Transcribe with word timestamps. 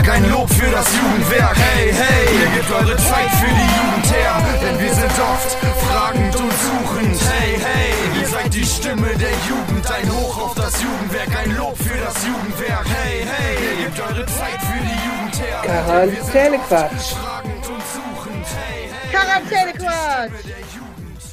Jugendwerk, 0.00 0.16
ein 0.16 0.30
Lob 0.30 0.50
für 0.50 0.70
das 0.70 0.86
Jugendwerk. 0.96 1.56
Hey, 1.56 1.92
hey, 1.92 2.40
ihr 2.40 2.50
gebt 2.56 2.70
eure 2.70 2.96
Zeit 2.96 3.30
für 3.38 3.46
die 3.46 3.70
Jugend 3.76 4.12
her, 4.12 4.58
denn 4.62 4.80
wir 4.80 4.94
sind 4.94 5.18
oft 5.20 5.50
fragend 5.84 6.36
und 6.36 6.52
suchend. 6.52 7.20
Hey, 7.30 7.58
hey, 7.58 8.20
ihr 8.20 8.26
seid 8.26 8.54
die 8.54 8.64
Stimme 8.64 9.08
der 9.16 9.32
Jugend, 9.48 9.90
ein 9.90 10.10
Hoch 10.10 10.38
auf 10.44 10.54
das 10.54 10.82
Jugendwerk, 10.82 11.36
ein 11.36 11.56
Lob 11.56 11.76
für 11.76 11.98
das 11.98 12.26
Jugendwerk. 12.26 12.86
Hey, 12.88 13.26
hey, 13.26 13.56
ihr 13.62 13.84
gebt 13.84 14.00
eure 14.00 14.26
Zeit 14.26 14.60
für 14.62 14.80
die 14.80 14.98
Jugend 15.06 15.40
her. 15.40 15.60
Quarantänequatsch. 15.64 17.12
Fragend 17.12 17.68
und 17.68 17.82
suchend. 17.94 18.46
Hey, 18.56 18.90
hey, 18.90 19.10
Quarantänequatsch. 19.12 20.44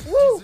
Woo. 0.06 0.42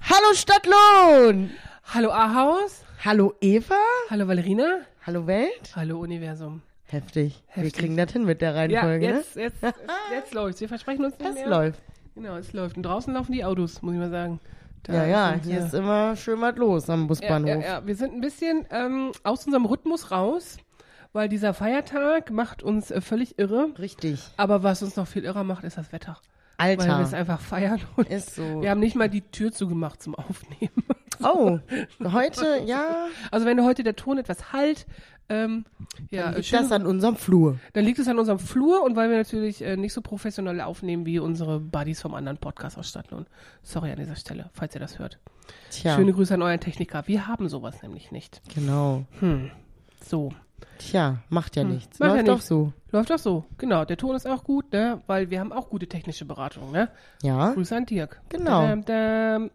Hallo 0.00 0.34
Stadtlohn. 0.34 1.50
Hallo 1.94 2.10
Ahaus. 2.10 2.82
Hallo 3.04 3.34
Eva. 3.40 3.78
Hallo 4.10 4.26
Valerina. 4.26 4.86
Hallo 5.06 5.26
Welt. 5.26 5.72
Hallo 5.76 6.00
Universum. 6.00 6.62
Heftig. 6.90 7.42
Wir 7.54 7.64
Heftig. 7.64 7.72
kriegen 7.80 7.96
das 7.96 8.12
hin 8.12 8.24
mit 8.24 8.40
der 8.40 8.50
Ja, 8.50 8.56
Reihenfolge, 8.56 9.06
jetzt, 9.06 9.36
jetzt, 9.36 9.62
jetzt, 9.62 9.78
jetzt 10.12 10.34
läuft's. 10.34 10.60
Wir 10.60 10.68
versprechen 10.68 11.04
uns 11.04 11.18
ne? 11.18 11.24
nicht 11.24 11.36
Das 11.38 11.46
mehr. 11.46 11.48
läuft. 11.48 11.82
Genau, 12.14 12.36
es 12.36 12.52
läuft. 12.52 12.76
Und 12.76 12.82
draußen 12.84 13.14
laufen 13.14 13.32
die 13.32 13.44
Autos, 13.44 13.82
muss 13.82 13.94
ich 13.94 14.00
mal 14.00 14.10
sagen. 14.10 14.40
Da 14.82 14.92
Ja, 14.94 15.06
ja, 15.06 15.40
hier 15.42 15.60
äh, 15.60 15.64
ist 15.66 15.74
immer 15.74 16.16
schön 16.16 16.40
was 16.40 16.56
los 16.56 16.88
am 16.90 17.02
ja, 17.02 17.06
Busbahnhof. 17.06 17.48
ja, 17.48 17.60
ja, 17.60 17.86
wir 17.86 17.94
sind 17.94 18.14
ein 18.14 18.20
bisschen 18.20 18.66
ähm, 18.70 19.12
aus 19.22 19.44
unserem 19.44 19.66
Rhythmus 19.66 20.10
raus, 20.10 20.56
weil 21.12 21.28
dieser 21.28 21.54
Feiertag 21.54 22.30
macht 22.30 22.62
uns 22.62 22.90
äh, 22.90 23.00
völlig 23.00 23.38
irre. 23.38 23.68
Richtig. 23.78 24.22
Aber 24.36 24.62
was 24.62 24.82
uns 24.82 24.96
noch 24.96 25.06
viel 25.06 25.24
irrer 25.24 25.44
macht, 25.44 25.64
ist 25.64 25.76
das 25.78 25.92
Wetter. 25.92 26.18
Weil 26.58 26.76
wir 26.76 26.84
es 26.84 26.90
Alter. 26.90 27.16
einfach 27.16 27.40
feiern. 27.40 27.80
Und 27.96 28.08
Ist 28.10 28.34
so. 28.34 28.60
Wir 28.60 28.68
haben 28.70 28.80
nicht 28.80 28.94
mal 28.94 29.08
die 29.08 29.22
Tür 29.22 29.50
zugemacht 29.50 30.02
zum 30.02 30.14
Aufnehmen. 30.14 30.84
Oh, 31.22 31.58
heute, 32.12 32.60
ja, 32.66 33.06
Also 33.30 33.46
wenn 33.46 33.62
heute 33.64 33.82
der 33.82 33.96
Ton 33.96 34.18
etwas 34.18 34.52
halt, 34.52 34.86
ähm, 35.30 35.64
ja, 36.10 36.30
liegt 36.30 36.44
schön- 36.46 36.60
das 36.62 36.72
an 36.72 36.84
unserem 36.86 37.16
Flur. 37.16 37.58
Dann 37.72 37.84
liegt 37.84 37.98
es 37.98 38.08
an 38.08 38.18
unserem 38.18 38.38
Flur 38.38 38.82
und 38.84 38.96
weil 38.96 39.08
wir 39.08 39.16
natürlich 39.16 39.62
äh, 39.62 39.76
nicht 39.76 39.92
so 39.94 40.02
professionell 40.02 40.60
aufnehmen 40.60 41.06
wie 41.06 41.18
unsere 41.18 41.60
Buddies 41.60 42.02
vom 42.02 42.14
anderen 42.14 42.36
Podcast 42.38 42.76
aus 42.76 42.88
Stadtlohn. 42.88 43.26
Sorry 43.62 43.90
an 43.92 43.98
dieser 43.98 44.16
Stelle, 44.16 44.50
falls 44.52 44.74
ihr 44.74 44.80
das 44.80 44.98
hört. 44.98 45.18
Tja, 45.70 45.94
Schöne 45.96 46.12
Grüße 46.12 46.34
an 46.34 46.42
euren 46.42 46.60
Techniker. 46.60 47.04
Wir 47.06 47.26
haben 47.26 47.48
sowas 47.48 47.82
nämlich 47.82 48.10
nicht. 48.12 48.42
genau. 48.54 49.04
So. 50.04 50.32
Tja, 50.78 51.18
macht 51.28 51.56
ja 51.56 51.64
nichts. 51.64 51.98
Hm. 51.98 52.06
macht 52.06 52.16
ja 52.16 52.22
Läuft 52.22 52.28
doch 52.28 52.34
nichts. 52.34 52.48
so. 52.48 52.72
Läuft 52.92 53.10
doch 53.10 53.18
so. 53.18 53.44
Genau. 53.58 53.84
Der 53.84 53.96
Ton 53.96 54.14
ist 54.16 54.26
auch 54.26 54.44
gut, 54.44 54.72
ne? 54.72 55.00
Weil 55.06 55.30
wir 55.30 55.40
haben 55.40 55.52
auch 55.52 55.68
gute 55.70 55.86
technische 55.88 56.24
Beratung, 56.24 56.70
ne? 56.72 56.88
Ja, 57.22 57.52
Grüße 57.52 57.76
an 57.76 57.86
Dirk. 57.86 58.20
Genau. 58.28 58.62
Ähm, 58.64 58.84
ähm, 58.88 59.50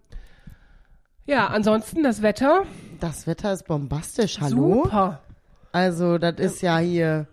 ja, 1.27 1.47
ansonsten 1.47 2.03
das 2.03 2.21
Wetter. 2.21 2.63
das 2.99 3.25
Wetter 3.27 3.51
ist 3.53 3.67
bombastisch, 3.67 4.39
hallo? 4.39 4.83
Super. 4.83 5.21
Also, 5.75 6.17
das 6.17 6.35
ist 6.39 6.61
ja 6.61 6.77
hier 6.77 7.27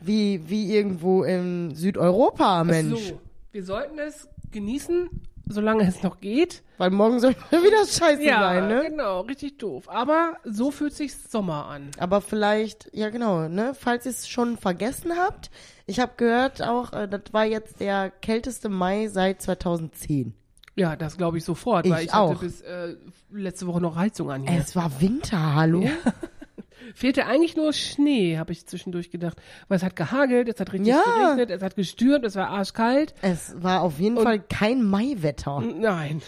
wie, 0.00 0.48
wie 0.48 0.74
irgendwo 0.74 1.24
in 1.24 1.74
Südeuropa, 1.74 2.64
Mensch. 2.64 3.08
So. 3.10 3.20
Wir 3.52 3.64
sollten 3.64 3.98
es 3.98 4.28
genießen, 4.50 5.08
solange 5.48 5.86
es 5.86 6.02
noch 6.02 6.20
geht. 6.20 6.62
Weil 6.78 6.90
morgen 6.90 7.20
soll 7.20 7.32
wieder 7.50 7.86
scheiße 7.86 8.22
Ja, 8.24 8.40
sein, 8.40 8.68
ne? 8.68 8.84
genau. 8.88 9.20
Richtig 9.20 9.58
doof. 9.58 9.88
Aber 9.88 10.36
so 10.44 10.70
fühlt 10.70 10.94
sich 10.94 11.14
Sommer 11.16 11.66
an. 11.66 11.90
Aber 11.98 12.20
vielleicht, 12.22 12.88
ja 12.94 13.10
genau, 13.10 13.46
ne? 13.48 13.74
Falls 13.78 14.06
ihr 14.06 14.10
es 14.12 14.26
schon 14.26 14.56
vergessen 14.56 15.12
habt, 15.16 15.50
ich 15.86 16.00
habe 16.00 16.12
gehört 16.16 16.62
auch, 16.62 16.92
äh, 16.94 17.06
das 17.08 17.32
war 17.32 17.44
jetzt 17.44 17.78
der 17.80 18.10
kälteste 18.10 18.68
Mai 18.70 19.08
seit 19.08 19.42
2010. 19.42 20.34
Ja, 20.76 20.96
das 20.96 21.16
glaube 21.16 21.38
ich 21.38 21.44
sofort, 21.44 21.86
Ich 21.86 21.92
weil 21.92 22.04
ich 22.06 22.12
auch. 22.14 22.30
hatte 22.30 22.40
bis 22.46 22.60
äh, 22.62 22.96
letzte 23.30 23.66
Woche 23.68 23.80
noch 23.80 23.94
Heizung 23.96 24.30
an 24.32 24.42
hier. 24.48 24.58
Es 24.60 24.74
war 24.74 25.00
Winter, 25.00 25.54
hallo? 25.54 25.88
Fehlte 26.94 27.26
eigentlich 27.26 27.56
nur 27.56 27.72
Schnee, 27.72 28.38
habe 28.38 28.52
ich 28.52 28.66
zwischendurch 28.66 29.10
gedacht. 29.10 29.40
Weil 29.68 29.76
es 29.76 29.82
hat 29.82 29.96
gehagelt, 29.96 30.48
es 30.48 30.60
hat 30.60 30.72
richtig 30.72 30.88
Ja. 30.94 31.02
geregnet, 31.04 31.50
es 31.50 31.62
hat 31.62 31.76
gestürmt, 31.76 32.24
es 32.24 32.36
war 32.36 32.48
arschkalt. 32.48 33.14
Es 33.22 33.54
war 33.62 33.82
auf 33.82 33.98
jeden 33.98 34.18
Fall 34.18 34.40
kein 34.40 34.82
Maiwetter. 34.82 35.60
Nein. 35.60 36.22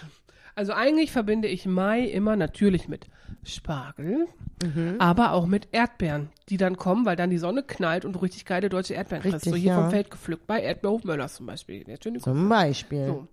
Also 0.54 0.72
eigentlich 0.72 1.12
verbinde 1.12 1.48
ich 1.48 1.66
Mai 1.66 2.00
immer 2.00 2.34
natürlich 2.36 2.88
mit 2.88 3.06
Spargel, 3.44 4.26
Mhm. 4.64 4.96
aber 4.98 5.32
auch 5.32 5.46
mit 5.46 5.68
Erdbeeren, 5.72 6.30
die 6.48 6.56
dann 6.56 6.76
kommen, 6.76 7.04
weil 7.04 7.14
dann 7.16 7.28
die 7.30 7.38
Sonne 7.38 7.62
knallt 7.62 8.04
und 8.04 8.14
du 8.14 8.18
richtig 8.20 8.44
geile 8.46 8.68
deutsche 8.70 8.94
Erdbeeren 8.94 9.20
kriegst. 9.22 9.36
Richtig, 9.36 9.52
So 9.52 9.56
hier 9.56 9.72
ja. 9.72 9.80
vom 9.82 9.90
Feld 9.90 10.10
gepflückt, 10.10 10.46
bei 10.46 10.60
Erdbeerhof 10.62 11.04
Möllers 11.04 11.34
zum 11.34 11.46
Beispiel. 11.46 11.84
Zum 12.20 12.48
Beispiel. 12.48 13.06
So. 13.06 13.28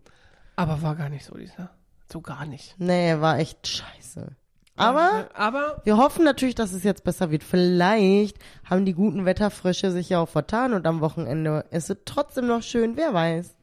Aber 0.57 0.81
war 0.81 0.95
gar 0.95 1.09
nicht 1.09 1.25
so, 1.25 1.35
Lisa. 1.35 1.69
So 2.11 2.21
gar 2.21 2.45
nicht. 2.45 2.75
Nee, 2.77 3.15
war 3.19 3.39
echt 3.39 3.65
scheiße. 3.67 4.35
Aber 4.75 5.29
Aber 5.35 5.81
wir 5.83 5.97
hoffen 5.97 6.25
natürlich, 6.25 6.55
dass 6.55 6.73
es 6.73 6.83
jetzt 6.83 7.03
besser 7.03 7.29
wird. 7.31 7.43
Vielleicht 7.43 8.37
haben 8.65 8.85
die 8.85 8.93
guten 8.93 9.25
Wetterfrische 9.25 9.91
sich 9.91 10.09
ja 10.09 10.19
auch 10.19 10.29
vertan 10.29 10.73
und 10.73 10.87
am 10.87 10.99
Wochenende 11.01 11.65
ist 11.71 11.89
es 11.89 11.97
trotzdem 12.05 12.47
noch 12.47 12.63
schön, 12.63 12.97
wer 12.97 13.13
weiß. 13.13 13.53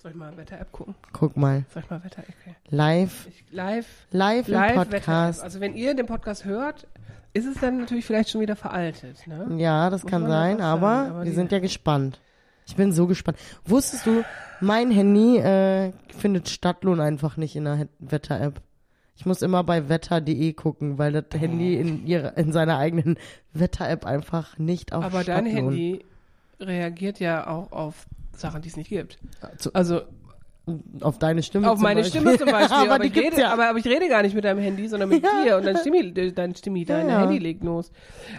soll 0.00 0.12
ich 0.12 0.16
mal 0.16 0.36
Wetter-App 0.36 0.70
gucken? 0.70 0.94
Guck 1.12 1.36
mal, 1.36 1.64
Soll 1.72 1.82
ich 1.82 1.90
mal 1.90 2.04
Wetter-App? 2.04 2.28
Okay. 2.40 2.54
live, 2.68 3.26
Ich, 3.28 3.44
live, 3.50 3.86
live, 4.10 4.48
im 4.48 4.54
live 4.54 4.74
Podcast. 4.74 5.42
Also 5.42 5.60
wenn 5.60 5.74
ihr 5.74 5.94
den 5.94 6.06
Podcast 6.06 6.44
hört, 6.44 6.86
ist 7.32 7.46
es 7.46 7.58
dann 7.58 7.78
natürlich 7.78 8.04
vielleicht 8.04 8.30
schon 8.30 8.40
wieder 8.40 8.54
veraltet. 8.54 9.26
Ne? 9.26 9.56
Ja, 9.58 9.90
das 9.90 10.02
Muss 10.04 10.10
kann 10.10 10.28
sein, 10.28 10.60
aber, 10.60 10.86
sagen, 10.86 11.10
aber 11.10 11.24
wir 11.24 11.32
sind 11.32 11.50
ja 11.50 11.58
gespannt. 11.58 12.20
Ich 12.66 12.76
bin 12.76 12.92
so 12.92 13.06
gespannt. 13.08 13.38
Wusstest 13.64 14.06
du, 14.06 14.24
mein 14.60 14.90
Handy 14.90 15.38
äh, 15.38 15.92
findet 16.16 16.48
Stadtlohn 16.48 17.00
einfach 17.00 17.36
nicht 17.36 17.56
in 17.56 17.64
der 17.64 17.88
Wetter-App. 17.98 18.60
Ich 19.16 19.26
muss 19.26 19.42
immer 19.42 19.62
bei 19.62 19.88
wetter.de 19.88 20.52
gucken, 20.54 20.98
weil 20.98 21.12
das 21.12 21.40
Handy 21.40 21.76
in, 21.76 22.04
ihrer, 22.06 22.36
in 22.36 22.50
seiner 22.52 22.78
eigenen 22.78 23.16
Wetter-App 23.52 24.04
einfach 24.04 24.58
nicht 24.58 24.92
auf 24.92 25.04
Aber 25.04 25.22
dein 25.22 25.46
Stadtlohn. 25.46 25.54
Handy 25.72 26.04
reagiert 26.60 27.20
ja 27.20 27.46
auch 27.46 27.70
auf 27.72 28.06
Sachen, 28.36 28.62
die 28.62 28.68
es 28.68 28.76
nicht 28.76 28.88
gibt. 28.88 29.18
Zu- 29.58 29.72
Also 29.72 30.00
Auf 31.00 31.18
deine 31.18 31.42
Stimme 31.44 31.70
auf 31.70 31.78
meine 31.78 32.00
Beispiel. 32.00 32.22
Stimme 32.22 32.38
zum 32.38 32.48
Beispiel. 32.50 32.76
aber, 32.76 32.94
aber, 32.94 33.04
die 33.08 33.16
ich 33.18 33.24
rede, 33.24 33.40
ja. 33.40 33.52
aber, 33.52 33.68
aber 33.68 33.78
ich 33.78 33.86
rede 33.86 34.08
gar 34.08 34.22
nicht 34.22 34.34
mit 34.34 34.44
deinem 34.44 34.58
Handy, 34.60 34.88
sondern 34.88 35.08
mit 35.10 35.22
Ja. 35.24 35.44
dir 35.44 35.56
und 35.58 35.64
dein 35.66 35.76
Stimmi, 35.76 36.12
dein 36.32 36.54
Stimmi, 36.56 36.84
dein 36.84 37.08
ja. 37.08 37.20
Handy 37.20 37.38
legt 37.38 37.62
los. 37.62 37.92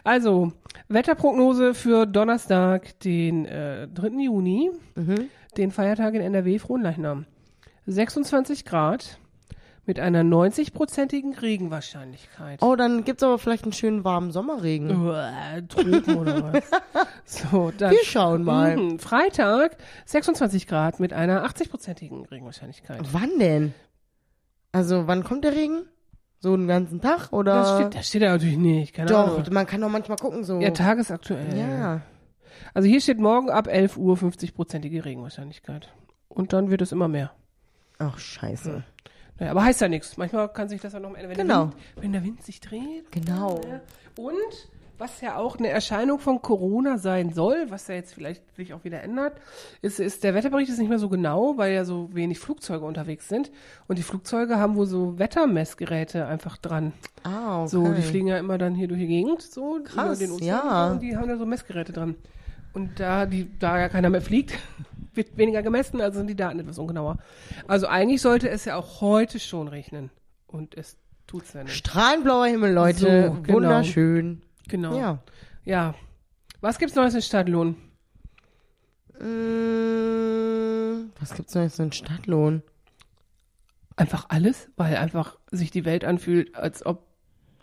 Also, 0.04 0.52
Wetterprognose 0.90 1.74
für 1.74 2.06
Donnerstag, 2.06 3.00
den 3.00 3.46
äh, 3.46 3.88
3. 3.88 4.08
Juni, 4.24 4.72
Mhm. 4.96 5.30
den 5.56 5.72
Feiertag 5.72 6.16
in 6.16 6.22
NRW, 6.22 6.58
Frohnleichnam. 6.60 7.26
26 7.86 8.66
Grad 8.66 9.20
mit 9.88 10.00
einer 10.00 10.22
90-prozentigen 10.24 11.40
Regenwahrscheinlichkeit. 11.42 12.62
Oh, 12.62 12.76
dann 12.76 13.04
gibt's 13.04 13.24
aber 13.24 13.38
vielleicht 13.38 13.64
einen 13.64 13.74
schönen 13.74 14.04
warmen 14.04 14.32
Sommerregen. 14.32 15.06
Uah, 15.06 15.62
Tropen 15.68 16.16
oder 16.18 16.54
was? 16.54 16.64
So, 17.26 17.72
dann 17.76 17.92
Wir 17.92 18.04
schauen 18.04 18.44
mal. 18.44 18.78
Mhm. 18.78 19.00
Freitag 19.00 19.78
26 20.06 20.68
Grad 20.68 21.00
mit 21.00 21.12
einer 21.14 21.46
80-prozentigen 21.46 22.30
Regenwahrscheinlichkeit. 22.30 23.02
Wann 23.12 23.40
denn? 23.40 23.74
Also, 24.72 25.08
wann 25.08 25.24
kommt 25.24 25.44
der 25.44 25.54
Regen? 25.56 25.84
So 26.40 26.54
einen 26.54 26.68
ganzen 26.68 27.02
Tag 27.02 27.32
oder? 27.34 27.56
Das 27.56 27.80
steht, 27.80 27.96
das 27.96 28.08
steht 28.08 28.22
ja 28.22 28.30
natürlich 28.30 28.58
nicht, 28.58 28.94
keine 28.94 29.10
Doch, 29.10 29.38
Ahnung. 29.38 29.44
man 29.52 29.66
kann 29.66 29.82
doch 29.82 29.90
manchmal 29.90 30.18
gucken 30.18 30.44
so. 30.44 30.60
Ja, 30.60 30.70
tagesaktuell. 30.72 31.58
Ja. 31.58 32.02
Also 32.74 32.88
hier 32.88 33.02
steht 33.02 33.20
morgen 33.20 33.50
ab 33.50 33.68
11 33.68 33.98
Uhr 33.98 34.16
50-prozentige 34.16 35.06
Regenwahrscheinlichkeit. 35.06 35.92
Und 36.28 36.54
dann 36.54 36.70
wird 36.70 36.82
es 36.82 36.92
immer 36.92 37.08
mehr. 37.08 37.32
Ach, 37.98 38.20
scheiße. 38.20 38.84
Naja, 39.40 39.52
aber 39.52 39.64
heißt 39.64 39.82
ja 39.82 39.90
nichts. 39.90 40.18
Manchmal 40.18 40.48
kann 40.50 40.70
sich 40.70 40.82
das 40.82 40.96
auch 40.96 41.00
noch 41.02 41.14
ändern, 41.14 41.30
wenn, 41.30 41.38
Genau. 41.38 41.66
der, 41.66 41.74
Wind, 41.74 42.04
wenn 42.04 42.14
der 42.14 42.24
Wind 42.24 42.44
sich 42.44 42.60
dreht. 42.62 43.12
Genau. 43.12 43.60
Ja. 43.70 43.82
Und 44.18 44.70
was 44.98 45.20
ja 45.20 45.36
auch 45.38 45.58
eine 45.58 45.68
Erscheinung 45.68 46.20
von 46.20 46.42
Corona 46.42 46.98
sein 46.98 47.34
soll, 47.34 47.66
was 47.70 47.88
ja 47.90 47.96
jetzt 47.96 48.14
vielleicht 48.14 48.56
sich 48.56 48.74
auch 48.74 48.86
wieder 48.86 49.04
ändert, 49.04 49.34
ist, 49.82 50.00
ist 50.00 50.24
der 50.24 50.34
Wetterbericht 50.34 50.70
ist 50.70 50.80
nicht 50.80 50.88
mehr 50.88 51.00
so 51.00 51.10
genau, 51.10 51.58
weil 51.58 51.74
ja 51.74 51.84
so 51.84 52.10
wenig 52.14 52.40
Flugzeuge 52.40 52.86
unterwegs 52.86 53.28
sind. 53.28 53.52
Und 53.88 53.98
die 54.00 54.04
Flugzeuge 54.04 54.58
haben 54.58 54.76
wohl 54.76 54.86
so 54.86 55.20
Wettermessgeräte 55.20 56.28
einfach 56.28 56.56
dran. 56.56 56.94
Ah, 57.24 57.64
okay. 57.64 57.68
So, 57.70 57.92
die 57.92 58.02
fliegen 58.02 58.28
ja 58.28 58.38
immer 58.38 58.58
dann 58.58 58.74
hier 58.74 58.88
durch 58.88 59.02
die 59.02 59.08
Gegend, 59.08 59.42
so 59.42 59.80
Krass, 59.84 60.22
über 60.22 60.28
den 60.28 60.32
Ozean 60.32 60.48
ja. 60.66 60.92
und 60.92 61.02
die 61.02 61.18
haben 61.18 61.28
da 61.28 61.36
so 61.36 61.46
Messgeräte 61.46 61.92
dran. 61.92 62.16
Und 62.74 63.00
da 63.00 63.26
die, 63.26 63.50
da 63.60 63.80
ja 63.80 63.90
keiner 63.90 64.10
mehr 64.10 64.22
fliegt, 64.22 64.58
wird 65.16 65.38
weniger 65.38 65.62
gemessen, 65.64 66.02
also 66.02 66.20
sind 66.20 66.28
die 66.28 66.36
Daten 66.36 66.60
etwas 66.60 66.78
ungenauer. 66.78 67.18
Also 67.68 67.88
eigentlich 67.88 68.22
sollte 68.22 68.50
es 68.50 68.66
ja 68.66 68.76
auch 68.76 69.02
heute 69.02 69.40
schon 69.40 69.68
regnen. 69.68 70.10
Und 70.48 70.76
es 70.76 70.98
tut's 71.28 71.54
ja 71.54 71.64
nicht. 71.64 71.76
Strahlenblauer 71.76 72.48
Himmel, 72.48 72.74
Leute. 72.74 73.00
So, 73.00 73.42
genau. 73.42 73.54
Wunderschön. 73.54 74.42
Genau. 74.68 74.98
Ja. 74.98 75.20
Ja. 75.64 75.96
Was 76.62 76.80
gibt's 76.80 76.96
Neues 76.96 77.14
in 77.14 77.22
Stadtlohn? 77.22 77.76
Mm, 79.20 81.12
was 81.20 81.34
gibt's 81.36 81.54
so 81.54 81.84
in 81.84 81.92
Stadtlohn? 81.92 82.64
Einfach 83.96 84.26
alles, 84.30 84.70
weil 84.76 84.98
einfach 84.98 85.38
sich 85.52 85.72
die 85.72 85.86
Welt 85.86 86.04
anfühlt, 86.04 86.56
als 86.56 86.86
ob 86.86 87.08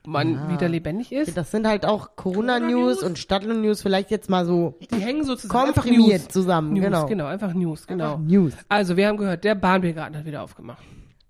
man 0.04 0.34
Ja. 0.34 0.50
wieder 0.50 0.68
lebendig 0.68 1.12
ist. 1.12 1.36
Das 1.36 1.50
sind 1.50 1.66
halt 1.66 1.86
auch 1.86 2.16
Corona-News 2.16 3.02
und 3.02 3.18
Stadtlohn-News 3.18 3.82
vielleicht 3.82 4.10
jetzt 4.10 4.28
mal 4.28 4.44
so 4.46 4.76
Die 4.90 4.96
hängen 5.00 5.24
so 5.24 5.36
zusammen. 5.36 5.68
Einfach 5.68 5.82
komprimiert 5.84 6.22
News. 6.22 6.28
zusammen. 6.28 6.72
News, 6.72 6.84
genau. 6.84 7.06
genau, 7.06 7.26
einfach 7.26 7.54
News, 7.54 7.86
genau. 7.86 8.18
News. 8.18 8.52
Also, 8.68 8.96
wir 8.96 9.06
haben 9.08 9.16
gehört, 9.16 9.44
der 9.44 9.54
Bahnbiergarten 9.54 10.16
hat 10.16 10.24
wieder 10.24 10.42
aufgemacht. 10.42 10.82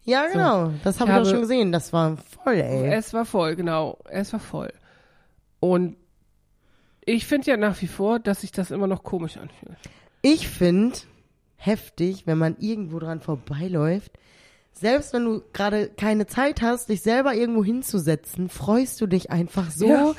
Ja, 0.04 0.26
genau. 0.32 0.72
Das 0.84 0.98
habe 1.00 1.10
Ich 1.10 1.16
ich 1.16 1.20
auch 1.22 1.26
habe- 1.26 1.26
schon 1.30 1.40
gesehen. 1.42 1.70
Das 1.72 1.92
war 1.92 2.16
voll, 2.16 2.54
ey. 2.54 2.92
Es 2.92 3.12
war 3.14 3.24
voll, 3.24 3.54
genau. 3.56 3.98
Es 4.08 4.32
war 4.32 4.40
voll. 4.40 4.72
Und 5.60 5.96
Ich 7.04 7.26
finde 7.26 7.50
ja 7.50 7.56
nach 7.56 7.80
wie 7.82 7.88
vor, 7.88 8.20
dass 8.20 8.42
sich 8.42 8.52
das 8.52 8.70
immer 8.70 8.86
noch 8.86 9.02
komisch 9.02 9.36
anfühlt. 9.36 9.76
Ich 10.22 10.46
finde 10.48 10.96
heftig, 11.56 12.26
wenn 12.28 12.38
man 12.38 12.56
irgendwo 12.60 13.00
dran 13.00 13.20
vorbeiläuft. 13.20 14.12
Selbst 14.72 15.12
wenn 15.12 15.24
du 15.24 15.42
gerade 15.52 15.88
keine 15.88 16.26
Zeit 16.26 16.62
hast, 16.62 16.88
dich 16.88 17.02
selber 17.02 17.34
irgendwo 17.34 17.64
hinzusetzen, 17.64 18.48
freust 18.48 19.00
du 19.00 19.06
dich 19.06 19.30
einfach 19.30 19.70
so. 19.70 19.86
Ja. 19.86 20.14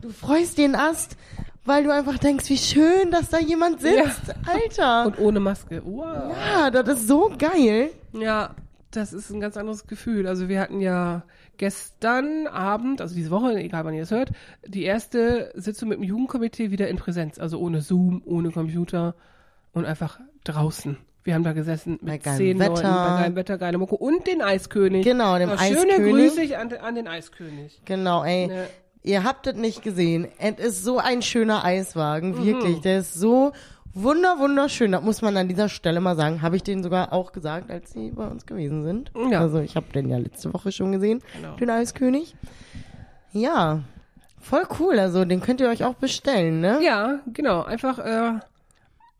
Du 0.00 0.10
freust 0.10 0.58
den 0.58 0.74
Ast, 0.74 1.16
weil 1.64 1.84
du 1.84 1.92
einfach 1.92 2.18
denkst, 2.18 2.48
wie 2.48 2.58
schön, 2.58 3.10
dass 3.10 3.30
da 3.30 3.38
jemand 3.38 3.80
sitzt. 3.80 4.34
Alter. 4.46 5.06
Und 5.06 5.18
ohne 5.18 5.40
Maske. 5.40 5.82
Wow. 5.84 6.34
ja, 6.36 6.70
das 6.70 7.00
ist 7.00 7.08
so 7.08 7.32
geil. 7.38 7.90
Ja, 8.12 8.54
das 8.90 9.12
ist 9.12 9.30
ein 9.30 9.40
ganz 9.40 9.56
anderes 9.56 9.86
Gefühl. 9.86 10.26
Also 10.26 10.48
wir 10.48 10.60
hatten 10.60 10.80
ja 10.80 11.22
gestern 11.56 12.46
Abend, 12.46 13.00
also 13.00 13.14
diese 13.14 13.30
Woche, 13.30 13.56
egal 13.56 13.84
wann 13.84 13.94
ihr 13.94 14.02
es 14.02 14.10
hört, 14.10 14.30
die 14.66 14.84
erste 14.84 15.52
Sitzung 15.54 15.90
mit 15.90 15.98
dem 15.98 16.04
Jugendkomitee 16.04 16.70
wieder 16.70 16.88
in 16.88 16.96
Präsenz. 16.96 17.38
Also 17.38 17.58
ohne 17.58 17.82
Zoom, 17.82 18.22
ohne 18.24 18.50
Computer 18.50 19.14
und 19.72 19.84
einfach 19.84 20.20
draußen. 20.44 20.96
Wir 21.28 21.34
haben 21.34 21.44
da 21.44 21.52
gesessen 21.52 21.98
Bei 22.00 22.12
mit 22.12 22.22
zehn 22.22 22.56
Leuten, 22.56 22.72
Wetter. 22.78 22.90
bei 22.90 23.20
geilem 23.20 23.36
Wetter, 23.36 23.58
geile 23.58 23.76
Mucke 23.76 23.96
und 23.96 24.26
den 24.26 24.40
Eiskönig. 24.40 25.04
Genau, 25.04 25.36
dem 25.38 25.50
Ja, 25.50 25.58
Schöne 25.58 25.80
Eiskönig. 25.92 26.10
Grüße 26.14 26.40
ich 26.40 26.56
an, 26.56 26.72
an 26.72 26.94
den 26.94 27.06
Eiskönig. 27.06 27.82
Genau, 27.84 28.24
ey. 28.24 28.46
Ne. 28.46 28.66
Ihr 29.02 29.24
habt 29.24 29.46
es 29.46 29.54
nicht 29.54 29.82
gesehen. 29.82 30.26
Es 30.38 30.58
ist 30.58 30.84
so 30.84 30.96
ein 30.96 31.20
schöner 31.20 31.58
Mhm. 31.58 31.64
Eiswagen, 31.66 32.46
wirklich. 32.46 32.80
Der 32.80 33.00
ist 33.00 33.12
so 33.12 33.52
wunder, 33.92 34.38
wunderschön. 34.38 34.92
Das 34.92 35.02
muss 35.02 35.20
man 35.20 35.36
an 35.36 35.48
dieser 35.48 35.68
Stelle 35.68 36.00
mal 36.00 36.16
sagen. 36.16 36.40
Habe 36.40 36.56
ich 36.56 36.62
denen 36.62 36.82
sogar 36.82 37.12
auch 37.12 37.32
gesagt, 37.32 37.70
als 37.70 37.92
sie 37.92 38.10
bei 38.12 38.26
uns 38.26 38.46
gewesen 38.46 38.82
sind. 38.84 39.12
Ja. 39.30 39.40
Also 39.40 39.58
ich 39.60 39.76
habe 39.76 39.84
den 39.94 40.08
ja 40.08 40.16
letzte 40.16 40.54
Woche 40.54 40.72
schon 40.72 40.92
gesehen, 40.92 41.20
Genau. 41.36 41.56
den 41.56 41.68
Eiskönig. 41.68 42.36
Ja, 43.32 43.80
voll 44.40 44.62
cool. 44.80 44.98
Also 44.98 45.26
den 45.26 45.42
könnt 45.42 45.60
ihr 45.60 45.68
euch 45.68 45.84
auch 45.84 45.94
bestellen, 45.96 46.62
ne? 46.62 46.78
Ja, 46.82 47.18
genau. 47.26 47.64
Einfach, 47.64 47.98
äh, 47.98 48.32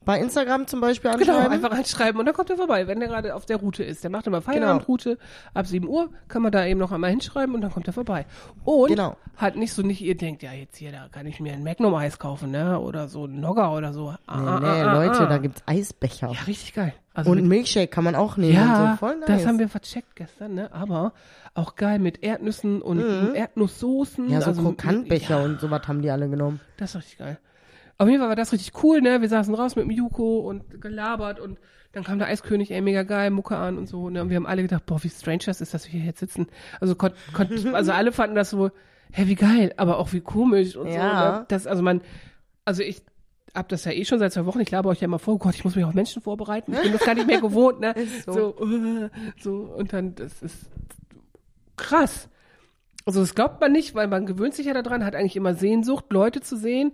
Bei 0.08 0.20
Instagram 0.20 0.66
zum 0.66 0.80
Beispiel 0.80 1.10
genau, 1.10 1.34
anschreiben. 1.34 1.52
einfach 1.52 1.70
anschreiben 1.70 2.18
und 2.18 2.24
dann 2.24 2.34
kommt 2.34 2.48
er 2.48 2.56
vorbei, 2.56 2.86
wenn 2.86 2.98
der 2.98 3.10
gerade 3.10 3.34
auf 3.34 3.44
der 3.44 3.58
Route 3.58 3.84
ist. 3.84 4.02
Der 4.02 4.10
macht 4.10 4.26
immer 4.26 4.40
Feierabendroute. 4.40 5.18
Ab 5.52 5.66
7 5.66 5.86
Uhr 5.86 6.08
kann 6.28 6.40
man 6.40 6.50
da 6.50 6.64
eben 6.64 6.80
noch 6.80 6.92
einmal 6.92 7.10
hinschreiben 7.10 7.54
und 7.54 7.60
dann 7.60 7.70
kommt 7.70 7.88
er 7.88 7.92
vorbei. 7.92 8.24
Und 8.64 8.88
Genau. 8.88 9.18
halt 9.36 9.56
nicht 9.56 9.74
so, 9.74 9.82
nicht 9.82 10.00
ihr 10.00 10.16
denkt, 10.16 10.42
ja, 10.42 10.52
jetzt 10.54 10.78
hier, 10.78 10.92
da 10.92 11.08
kann 11.12 11.26
ich 11.26 11.40
mir 11.40 11.52
ein 11.52 11.62
Magnum-Eis 11.62 12.18
kaufen, 12.18 12.52
ne? 12.52 12.80
Oder 12.80 13.08
so 13.08 13.26
ein 13.26 13.38
Nogger 13.38 13.70
oder 13.74 13.92
so. 13.92 14.14
Ah, 14.26 14.40
Nee, 14.40 14.48
ah, 14.48 14.60
nee, 14.60 14.80
ah, 14.80 14.94
Leute, 14.94 15.20
ah. 15.20 15.26
da 15.26 15.36
gibt's 15.36 15.62
Eisbecher. 15.66 16.30
Ja, 16.32 16.40
richtig 16.46 16.72
geil. 16.72 16.94
Also 17.12 17.30
Und 17.30 17.40
mit, 17.42 17.46
Milkshake 17.46 17.88
kann 17.88 18.04
man 18.04 18.14
auch 18.14 18.38
nehmen 18.38 18.54
ja, 18.54 18.96
so. 18.98 19.08
Nice. 19.08 19.24
das 19.26 19.46
haben 19.46 19.58
wir 19.58 19.68
vercheckt 19.68 20.16
gestern, 20.16 20.54
ne? 20.54 20.72
Aber 20.72 21.12
auch 21.52 21.76
geil 21.76 21.98
mit 21.98 22.22
Erdnüssen 22.22 22.80
und 22.80 23.34
Erdnusssoßen. 23.34 24.24
Mhm. 24.24 24.30
ja, 24.30 24.40
so 24.40 24.46
also 24.46 24.62
Krokantbecher 24.62 25.40
ja, 25.40 25.44
und 25.44 25.60
sowas 25.60 25.82
haben 25.86 26.00
die 26.00 26.10
alle 26.10 26.30
genommen. 26.30 26.60
Das 26.78 26.94
ist 26.94 26.96
richtig 27.02 27.18
geil. 27.18 27.38
Auf 27.98 28.06
jeden 28.08 28.20
Fall 28.20 28.28
war 28.28 28.36
das 28.36 28.52
richtig 28.52 28.72
cool, 28.82 29.00
ne? 29.00 29.20
Wir 29.20 29.28
saßen 29.28 29.52
raus 29.54 29.74
mit 29.76 29.84
dem 29.84 29.90
Juko 29.90 30.38
und 30.40 30.80
gelabert 30.80 31.40
und 31.40 31.58
dann 31.92 32.04
kam 32.04 32.18
der 32.18 32.28
Eiskönig, 32.28 32.70
ey, 32.70 32.80
mega 32.80 33.02
geil, 33.02 33.30
Mucke 33.30 33.56
an 33.56 33.76
und 33.76 33.88
so, 33.88 34.08
ne? 34.08 34.22
Und 34.22 34.30
wir 34.30 34.36
haben 34.36 34.46
alle 34.46 34.62
gedacht, 34.62 34.86
boah, 34.86 35.02
wie 35.02 35.08
strange 35.08 35.42
das 35.46 35.60
ist, 35.60 35.74
dass 35.74 35.84
wir 35.86 35.98
hier 35.98 36.06
jetzt 36.06 36.20
sitzen. 36.20 36.46
Also, 36.80 36.94
konnt, 36.94 37.14
konnt, 37.32 37.50
also 37.74 37.92
alle 37.92 38.12
fanden 38.12 38.36
das 38.36 38.50
so, 38.50 38.70
hä, 39.12 39.26
wie 39.26 39.34
geil, 39.34 39.72
aber 39.76 39.98
auch 39.98 40.12
wie 40.12 40.20
komisch 40.20 40.76
und 40.76 40.88
so, 40.88 40.94
Ja. 40.96 41.38
ne? 41.40 41.44
Das, 41.48 41.66
also 41.66 41.82
man, 41.82 42.02
also 42.64 42.82
ich 42.82 43.02
hab 43.54 43.68
das 43.70 43.84
ja 43.84 43.92
eh 43.92 44.04
schon 44.04 44.18
seit 44.20 44.32
zwei 44.32 44.44
Wochen, 44.46 44.60
ich 44.60 44.70
laber 44.70 44.90
euch 44.90 45.00
ja 45.00 45.06
immer 45.06 45.18
vor, 45.18 45.34
oh 45.34 45.38
Gott, 45.38 45.54
ich 45.54 45.64
muss 45.64 45.74
mich 45.74 45.84
auf 45.84 45.94
Menschen 45.94 46.22
vorbereiten, 46.22 46.74
ich 46.74 46.82
bin 46.82 46.92
das 46.92 47.04
gar 47.04 47.14
nicht 47.14 47.26
mehr 47.26 47.40
gewohnt, 47.40 47.80
ne? 47.80 47.94
So. 48.26 48.32
so, 48.32 48.64
äh, 48.64 49.10
so, 49.40 49.52
und 49.76 49.92
dann, 49.92 50.14
das 50.14 50.40
ist 50.42 50.66
krass. 51.76 52.28
Also 53.06 53.20
das 53.20 53.34
glaubt 53.34 53.60
man 53.60 53.72
nicht, 53.72 53.94
weil 53.94 54.06
man 54.06 54.26
gewöhnt 54.26 54.54
sich 54.54 54.66
ja 54.66 54.74
daran, 54.74 55.04
hat 55.04 55.14
eigentlich 55.16 55.36
immer 55.36 55.54
Sehnsucht, 55.54 56.04
Leute 56.10 56.42
zu 56.42 56.56
sehen, 56.56 56.92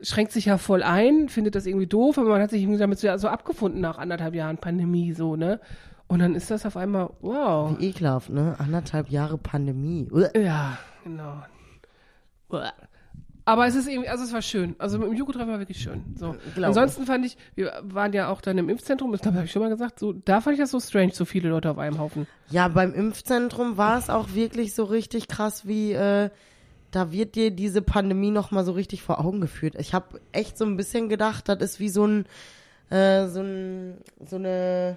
schränkt 0.00 0.32
sich 0.32 0.46
ja 0.46 0.58
voll 0.58 0.82
ein, 0.82 1.28
findet 1.28 1.54
das 1.54 1.66
irgendwie 1.66 1.86
doof, 1.86 2.18
aber 2.18 2.30
man 2.30 2.42
hat 2.42 2.50
sich 2.50 2.62
irgendwie 2.62 2.78
damit 2.78 2.98
so, 2.98 3.16
so 3.16 3.28
abgefunden 3.28 3.80
nach 3.80 3.98
anderthalb 3.98 4.34
Jahren 4.34 4.58
Pandemie, 4.58 5.12
so, 5.12 5.36
ne? 5.36 5.60
Und 6.06 6.18
dann 6.18 6.34
ist 6.34 6.50
das 6.50 6.66
auf 6.66 6.76
einmal, 6.76 7.10
wow. 7.20 7.76
Ekelhaft, 7.80 8.30
ne? 8.30 8.56
Anderthalb 8.58 9.08
Jahre 9.08 9.38
Pandemie. 9.38 10.08
Uah. 10.12 10.36
Ja, 10.36 10.78
genau. 11.02 11.42
Uah. 12.50 12.72
Aber 13.46 13.66
es 13.66 13.74
ist 13.74 13.88
irgendwie, 13.88 14.08
also 14.08 14.24
es 14.24 14.32
war 14.32 14.40
schön. 14.40 14.74
Also 14.78 14.98
mit 14.98 15.08
dem 15.08 15.14
Jugo-Treffen 15.14 15.50
war 15.50 15.58
wirklich 15.58 15.78
schön. 15.78 16.14
So. 16.16 16.34
Glaube. 16.54 16.66
Ansonsten 16.66 17.04
fand 17.04 17.26
ich, 17.26 17.36
wir 17.54 17.72
waren 17.82 18.12
ja 18.14 18.28
auch 18.28 18.40
dann 18.40 18.56
im 18.56 18.70
Impfzentrum, 18.70 19.12
das 19.12 19.20
glaube 19.20 19.34
ich, 19.34 19.38
habe 19.38 19.46
ich 19.46 19.52
schon 19.52 19.62
mal 19.62 19.68
gesagt, 19.68 19.98
so, 19.98 20.12
da 20.14 20.40
fand 20.40 20.54
ich 20.54 20.60
das 20.60 20.70
so 20.70 20.80
strange, 20.80 21.12
so 21.12 21.26
viele 21.26 21.50
Leute 21.50 21.70
auf 21.70 21.78
einem 21.78 21.98
Haufen. 21.98 22.26
Ja, 22.48 22.68
beim 22.68 22.94
Impfzentrum 22.94 23.76
war 23.76 23.98
es 23.98 24.08
auch 24.08 24.32
wirklich 24.34 24.74
so 24.74 24.84
richtig 24.84 25.28
krass, 25.28 25.66
wie 25.66 25.92
äh, 25.92 26.30
da 26.94 27.10
wird 27.12 27.34
dir 27.34 27.50
diese 27.50 27.82
Pandemie 27.82 28.30
noch 28.30 28.50
mal 28.50 28.64
so 28.64 28.72
richtig 28.72 29.02
vor 29.02 29.18
Augen 29.24 29.40
geführt. 29.40 29.74
Ich 29.78 29.94
habe 29.94 30.20
echt 30.32 30.56
so 30.58 30.64
ein 30.64 30.76
bisschen 30.76 31.08
gedacht, 31.08 31.48
das 31.48 31.58
ist 31.60 31.80
wie 31.80 31.88
so 31.88 32.06
ein 32.06 32.26
äh, 32.90 33.26
so 33.28 33.40
ein 33.40 33.98
so 34.24 34.36
eine 34.36 34.96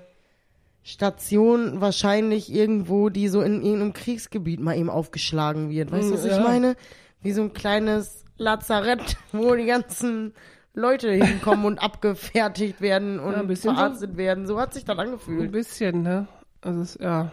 Station 0.84 1.82
wahrscheinlich 1.82 2.52
irgendwo, 2.54 3.10
die 3.10 3.28
so 3.28 3.42
in 3.42 3.62
irgendeinem 3.62 3.94
Kriegsgebiet 3.94 4.60
mal 4.60 4.78
eben 4.78 4.90
aufgeschlagen 4.90 5.70
wird. 5.70 5.92
Weißt 5.92 6.10
du, 6.10 6.14
was 6.14 6.26
Ja. 6.26 6.38
ich 6.38 6.44
meine? 6.44 6.76
Wie 7.22 7.32
so 7.34 7.42
ein 7.42 7.54
kleines 7.54 8.24
Lazarett, 8.38 9.18
wo 9.34 9.56
die 9.56 9.66
ganzen 9.66 10.34
Leute 10.74 11.12
hinkommen 11.12 11.66
und 11.66 11.80
abgefertigt 11.80 12.80
werden 12.80 13.20
und 13.20 13.34
Ja, 13.34 13.40
ein 13.40 13.48
bisschen 13.48 13.72
so. 13.72 13.76
verarztet 13.76 14.16
werden. 14.16 14.46
So 14.48 14.60
hat 14.62 14.74
sich 14.74 14.86
das 14.86 14.98
Ein 14.98 15.08
angefühlt. 15.08 15.52
bisschen, 15.52 16.04
ne? 16.04 16.28
Also 16.62 16.82
es, 16.82 16.98
ja. 17.02 17.32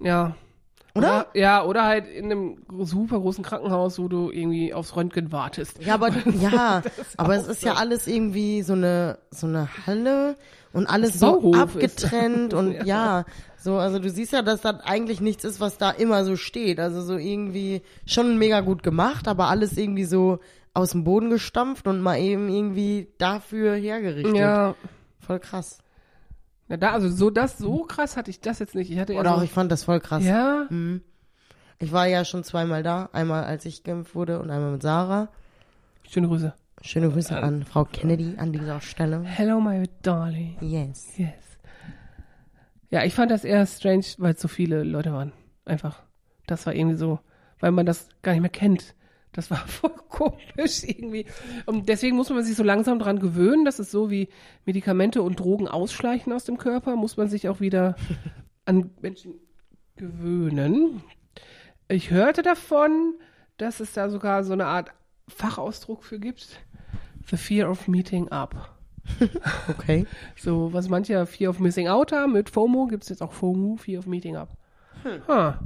Ja. 0.00 0.34
Oder? 0.96 1.26
Ja, 1.34 1.64
oder 1.64 1.84
halt 1.84 2.06
in 2.08 2.26
einem 2.26 2.56
super 2.80 3.20
großen 3.20 3.44
Krankenhaus, 3.44 3.98
wo 3.98 4.08
du 4.08 4.30
irgendwie 4.30 4.72
aufs 4.72 4.96
Röntgen 4.96 5.32
wartest. 5.32 5.82
Ja, 5.82 5.94
aber 5.94 6.10
ja, 6.40 6.82
aber 7.16 7.36
es 7.36 7.46
ist 7.46 7.62
ja 7.62 7.74
so. 7.74 7.78
alles 7.78 8.06
irgendwie 8.06 8.62
so 8.62 8.72
eine 8.72 9.18
so 9.30 9.46
eine 9.46 9.68
Halle 9.86 10.36
und 10.72 10.86
alles 10.86 11.18
so 11.18 11.52
abgetrennt 11.54 12.54
und 12.54 12.72
Ja. 12.76 12.84
ja. 12.84 13.24
so 13.58 13.76
also 13.76 13.98
du 13.98 14.10
siehst 14.10 14.32
ja, 14.32 14.42
dass 14.42 14.60
das 14.60 14.80
eigentlich 14.80 15.20
nichts 15.20 15.44
ist, 15.44 15.60
was 15.60 15.78
da 15.78 15.90
immer 15.90 16.24
so 16.24 16.36
steht. 16.36 16.80
Also 16.80 17.02
so 17.02 17.16
irgendwie 17.16 17.82
schon 18.04 18.38
mega 18.38 18.60
gut 18.60 18.82
gemacht, 18.82 19.28
aber 19.28 19.48
alles 19.48 19.76
irgendwie 19.76 20.04
so 20.04 20.38
aus 20.74 20.90
dem 20.90 21.04
Boden 21.04 21.30
gestampft 21.30 21.86
und 21.88 22.00
mal 22.00 22.18
eben 22.18 22.48
irgendwie 22.48 23.08
dafür 23.18 23.74
hergerichtet. 23.74 24.36
Ja. 24.36 24.74
Voll 25.18 25.40
krass. 25.40 25.78
Ja 26.68 26.76
da, 26.76 26.92
also 26.92 27.08
so 27.08 27.30
das, 27.30 27.58
so 27.58 27.84
krass 27.84 28.16
hatte 28.16 28.30
ich 28.30 28.40
das 28.40 28.58
jetzt 28.58 28.74
nicht. 28.74 28.90
Ich 28.90 28.98
hatte 28.98 29.14
Oder 29.14 29.32
auch 29.34 29.38
so, 29.38 29.44
ich 29.44 29.50
fand 29.50 29.70
das 29.72 29.84
voll 29.84 30.00
krass. 30.00 30.24
ja, 30.24 30.66
Ich 31.78 31.92
war 31.92 32.06
ja 32.06 32.24
schon 32.24 32.44
zweimal 32.44 32.82
da, 32.82 33.08
einmal 33.12 33.44
als 33.44 33.64
ich 33.64 33.84
geimpft 33.84 34.14
wurde 34.14 34.40
und 34.40 34.50
einmal 34.50 34.72
mit 34.72 34.82
Sarah. 34.82 35.28
schöne 36.08 36.28
Grüße. 36.28 36.52
Schöne 36.82 37.10
Grüße 37.10 37.36
an 37.36 37.64
Frau 37.64 37.84
Kennedy 37.84 38.34
an 38.36 38.52
dieser 38.52 38.80
Stelle. 38.80 39.22
Hello, 39.22 39.60
my 39.60 39.88
darling. 40.02 40.56
Yes. 40.60 41.16
Yes. 41.16 41.32
Ja, 42.90 43.02
ich 43.04 43.14
fand 43.14 43.30
das 43.30 43.44
eher 43.44 43.66
strange, 43.66 44.04
weil 44.18 44.34
es 44.34 44.40
so 44.40 44.46
viele 44.48 44.82
Leute 44.84 45.12
waren. 45.12 45.32
Einfach. 45.64 46.02
Das 46.46 46.66
war 46.66 46.74
irgendwie 46.74 46.96
so, 46.96 47.18
weil 47.58 47.72
man 47.72 47.86
das 47.86 48.08
gar 48.22 48.32
nicht 48.32 48.42
mehr 48.42 48.50
kennt. 48.50 48.94
Das 49.36 49.50
war 49.50 49.58
voll 49.66 49.94
komisch 50.08 50.82
irgendwie. 50.82 51.26
Und 51.66 51.88
deswegen 51.88 52.16
muss 52.16 52.30
man 52.30 52.42
sich 52.42 52.56
so 52.56 52.64
langsam 52.64 52.98
dran 52.98 53.20
gewöhnen. 53.20 53.64
Das 53.64 53.78
ist 53.78 53.90
so 53.90 54.10
wie 54.10 54.28
Medikamente 54.64 55.22
und 55.22 55.38
Drogen 55.38 55.68
ausschleichen 55.68 56.32
aus 56.32 56.44
dem 56.44 56.58
Körper, 56.58 56.96
muss 56.96 57.16
man 57.16 57.28
sich 57.28 57.48
auch 57.48 57.60
wieder 57.60 57.94
an 58.64 58.90
Menschen 59.00 59.34
gewöhnen. 59.96 61.02
Ich 61.88 62.10
hörte 62.10 62.42
davon, 62.42 63.14
dass 63.58 63.80
es 63.80 63.92
da 63.92 64.08
sogar 64.08 64.42
so 64.42 64.52
eine 64.52 64.66
Art 64.66 64.90
Fachausdruck 65.28 66.02
für 66.02 66.18
gibt. 66.18 66.60
The 67.30 67.36
fear 67.36 67.70
of 67.70 67.86
meeting 67.86 68.28
up. 68.30 68.72
Okay. 69.68 70.04
So, 70.36 70.72
was 70.72 70.88
manche 70.88 71.12
ja 71.12 71.26
Fear 71.26 71.50
of 71.50 71.60
Missing 71.60 71.86
Out 71.86 72.10
haben, 72.10 72.32
mit 72.32 72.50
FOMO 72.50 72.86
gibt 72.86 73.04
es 73.04 73.08
jetzt 73.08 73.22
auch 73.22 73.32
FOMO, 73.32 73.76
Fear 73.76 74.00
of 74.00 74.06
Meeting 74.06 74.34
Up. 74.34 74.56
Ha. 75.28 75.60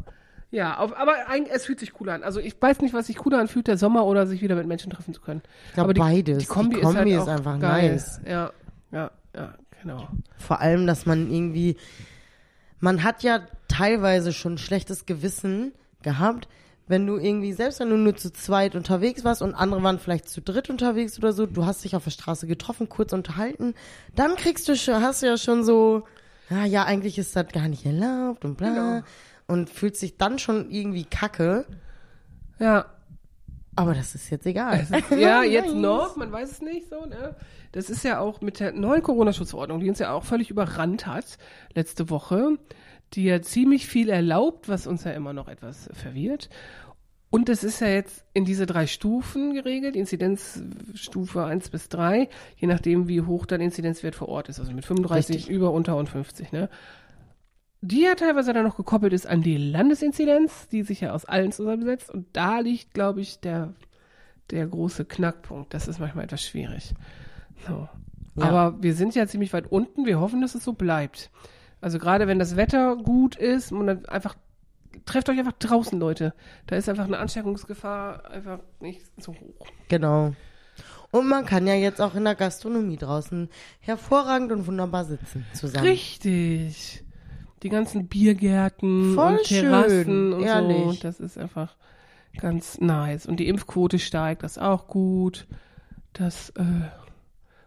Ja, 0.51 0.79
auf, 0.79 0.97
aber 0.97 1.29
eigentlich, 1.29 1.55
es 1.55 1.67
fühlt 1.67 1.79
sich 1.79 2.01
cool 2.01 2.09
an. 2.09 2.25
Also 2.25 2.41
ich 2.41 2.61
weiß 2.61 2.81
nicht, 2.81 2.93
was 2.93 3.07
sich 3.07 3.17
cooler 3.17 3.39
anfühlt, 3.39 3.69
der 3.69 3.79
Sommer 3.79 4.05
oder 4.05 4.27
sich 4.27 4.43
wieder 4.43 4.57
mit 4.57 4.67
Menschen 4.67 4.91
treffen 4.91 5.15
zu 5.15 5.21
können. 5.21 5.43
Ich 5.69 5.75
glaube 5.75 5.95
beides. 5.95 6.39
Die 6.39 6.47
Kombi, 6.47 6.77
die 6.77 6.81
Kombi 6.81 7.13
ist, 7.13 7.23
ist, 7.23 7.27
halt 7.27 7.29
auch 7.29 7.29
einfach 7.29 7.61
geil. 7.61 7.93
nice. 7.93 8.21
Ja, 8.27 8.51
ja, 8.91 9.11
ja, 9.35 9.55
genau. 9.81 10.09
Vor 10.39 10.61
allem, 10.61 10.87
dass 10.89 11.07
man 11.07 11.31
irgendwie, 11.31 11.77
man 12.81 13.05
hat 13.05 13.23
ja 13.23 13.41
teilweise 13.69 14.33
schon 14.33 14.59
schlechtes 14.59 15.07
Gewissen 15.07 15.73
gehabt, 16.03 16.49
wenn 16.89 17.07
du 17.07 17.19
irgendwie, 17.19 17.53
selbst 17.53 17.79
wenn 17.79 17.91
du 17.91 17.97
nur 17.97 18.17
zu 18.17 18.33
zweit 18.33 18.75
unterwegs 18.75 19.23
warst 19.23 19.43
und 19.43 19.55
andere 19.55 19.81
waren 19.85 20.01
vielleicht 20.01 20.29
zu 20.29 20.41
dritt 20.41 20.69
unterwegs 20.69 21.17
oder 21.19 21.33
so, 21.33 21.47
du 21.47 21.65
hast 21.65 21.85
dich 21.85 21.95
auf 21.95 22.03
der 22.03 22.11
Straße 22.11 22.49
getroffen, 22.49 22.89
kurz 22.89 23.13
unterhalten, 23.13 23.75
dann 24.17 24.35
kriegst 24.35 24.69
du 24.69 24.75
schon, 24.75 25.01
hast 25.01 25.23
du 25.23 25.27
ja 25.27 25.37
schon 25.37 25.63
so, 25.63 26.03
ja, 26.51 26.65
ja, 26.65 26.85
eigentlich 26.85 27.17
ist 27.17 27.37
das 27.37 27.47
gar 27.53 27.69
nicht 27.69 27.87
erlaubt 27.87 28.45
und 28.45 28.57
bla. 28.57 28.69
Genau. 28.71 29.07
Und 29.51 29.69
fühlst 29.71 30.01
dich 30.03 30.17
dann 30.17 30.39
schon 30.39 30.71
irgendwie 30.71 31.05
kacke, 31.05 31.67
Ja, 32.59 32.87
aber 33.77 33.95
das 33.95 34.15
ist 34.15 34.31
jetzt 34.31 34.47
egal. 34.47 34.87
ja, 35.17 35.43
jetzt 35.59 35.75
noch, 35.75 36.17
man 36.17 36.31
weiß 36.31 36.51
es 36.51 36.61
nicht 36.61 36.89
so, 36.89 37.07
ne? 37.07 37.35
Das 37.73 37.89
ist 37.89 38.05
ja 38.05 38.19
auch 38.19 38.41
mit 38.41 38.61
der 38.61 38.73
neuen 38.73 39.03
Corona-Schutzverordnung, 39.03 39.81
die 39.81 39.89
uns 39.89 40.01
ja 40.01 40.13
auch 40.13 40.25
völlig 40.25 40.51
überrannt 40.51 41.07
hat, 41.07 41.39
letzte 41.75 42.11
Woche, 42.11 42.59
die 43.15 43.25
ja 43.25 43.41
ziemlich 43.43 43.87
viel 43.87 44.09
erlaubt, 44.09 44.69
was 44.69 44.87
uns 44.87 45.05
ja 45.05 45.13
immer 45.13 45.33
noch 45.33 45.49
etwas 45.49 45.89
verwirrt. 45.93 46.51
Und 47.31 47.49
es 47.49 47.63
ist 47.63 47.81
ja 47.81 47.87
jetzt 47.87 48.25
in 48.35 48.45
diese 48.45 48.67
drei 48.67 48.89
Stufen 48.89 49.55
geregelt, 49.55 49.95
Inzidenzstufe 49.95 51.45
1 51.45 51.71
bis 51.71 51.89
3, 51.89 52.29
je 52.57 52.67
nachdem, 52.67 53.07
wie 53.07 53.21
hoch 53.23 53.47
dein 53.47 53.61
Inzidenzwert 53.61 54.17
vor 54.17 54.29
Ort 54.29 54.49
ist. 54.49 54.59
Also 54.59 54.73
mit 54.73 54.85
35, 54.85 55.37
Richtig. 55.37 55.55
über, 55.55 55.71
unter 55.73 55.97
und 55.97 56.09
50. 56.09 56.51
Ne? 56.51 56.69
Die 57.83 58.03
ja 58.03 58.15
teilweise 58.15 58.53
dann 58.53 58.65
noch 58.65 58.77
gekoppelt 58.77 59.13
ist 59.13 59.27
an 59.27 59.43
die 59.43 59.57
Landesinzidenz, 59.57 60.69
die 60.69 60.83
sich 60.83 61.01
ja 61.01 61.13
aus 61.13 61.25
allen 61.25 61.51
zusammensetzt. 61.51 62.11
Und 62.11 62.27
da 62.35 62.61
liegt, 62.61 62.93
glaube 62.93 63.21
ich, 63.21 63.41
der, 63.41 63.73
der 64.51 64.67
große 64.67 65.07
Knackpunkt. 65.07 65.73
Das 65.73 65.89
ist 65.89 65.99
manchmal 65.99 66.25
etwas 66.25 66.43
schwierig. 66.43 66.95
So. 67.67 67.89
Ja. 68.37 68.45
Aber 68.45 68.83
wir 68.83 68.95
sind 68.95 69.15
ja 69.15 69.27
ziemlich 69.27 69.53
weit 69.53 69.73
unten. 69.73 70.05
Wir 70.05 70.21
hoffen, 70.21 70.43
dass 70.43 70.55
es 70.55 70.65
so 70.65 70.75
bleibt. 70.75 71.31
Also 71.81 71.99
gerade 71.99 72.27
wenn 72.27 72.39
das 72.39 72.57
Wetter 72.57 72.97
gut 72.97 73.37
ist 73.37 73.73
und 73.73 73.87
dann 73.87 74.05
einfach 74.07 74.37
trefft 75.07 75.29
euch 75.29 75.39
einfach 75.39 75.53
draußen, 75.53 75.99
Leute. 75.99 76.35
Da 76.67 76.77
ist 76.77 76.89
einfach 76.89 77.07
eine 77.07 77.19
Ansteckungsgefahr 77.19 78.31
einfach 78.31 78.61
nicht 78.81 79.03
so 79.19 79.33
hoch. 79.33 79.67
Genau. 79.89 80.35
Und 81.11 81.29
man 81.29 81.45
kann 81.45 81.67
ja 81.67 81.75
jetzt 81.75 82.01
auch 82.01 82.15
in 82.15 82.25
der 82.25 82.35
Gastronomie 82.35 82.97
draußen 82.97 83.49
hervorragend 83.81 84.53
und 84.53 84.67
wunderbar 84.67 85.05
sitzen 85.05 85.45
zusammen. 85.55 85.87
Richtig. 85.87 87.03
Die 87.63 87.69
ganzen 87.69 88.09
Biergärten 88.09 89.15
Voll 89.15 89.37
und 89.37 89.45
Terrassen 89.45 90.05
schön, 90.05 90.33
und 90.33 90.41
so. 90.41 90.47
ehrlich. 90.47 91.01
Das 91.01 91.21
ist 91.21 91.37
einfach 91.39 91.77
ganz 92.39 92.81
nice. 92.81 93.27
Und 93.27 93.39
die 93.39 93.49
Impfquote 93.49 93.99
steigt, 93.99 94.43
das 94.43 94.53
ist 94.53 94.63
auch 94.63 94.87
gut. 94.87 95.47
Das 96.13 96.51
äh, 96.51 96.63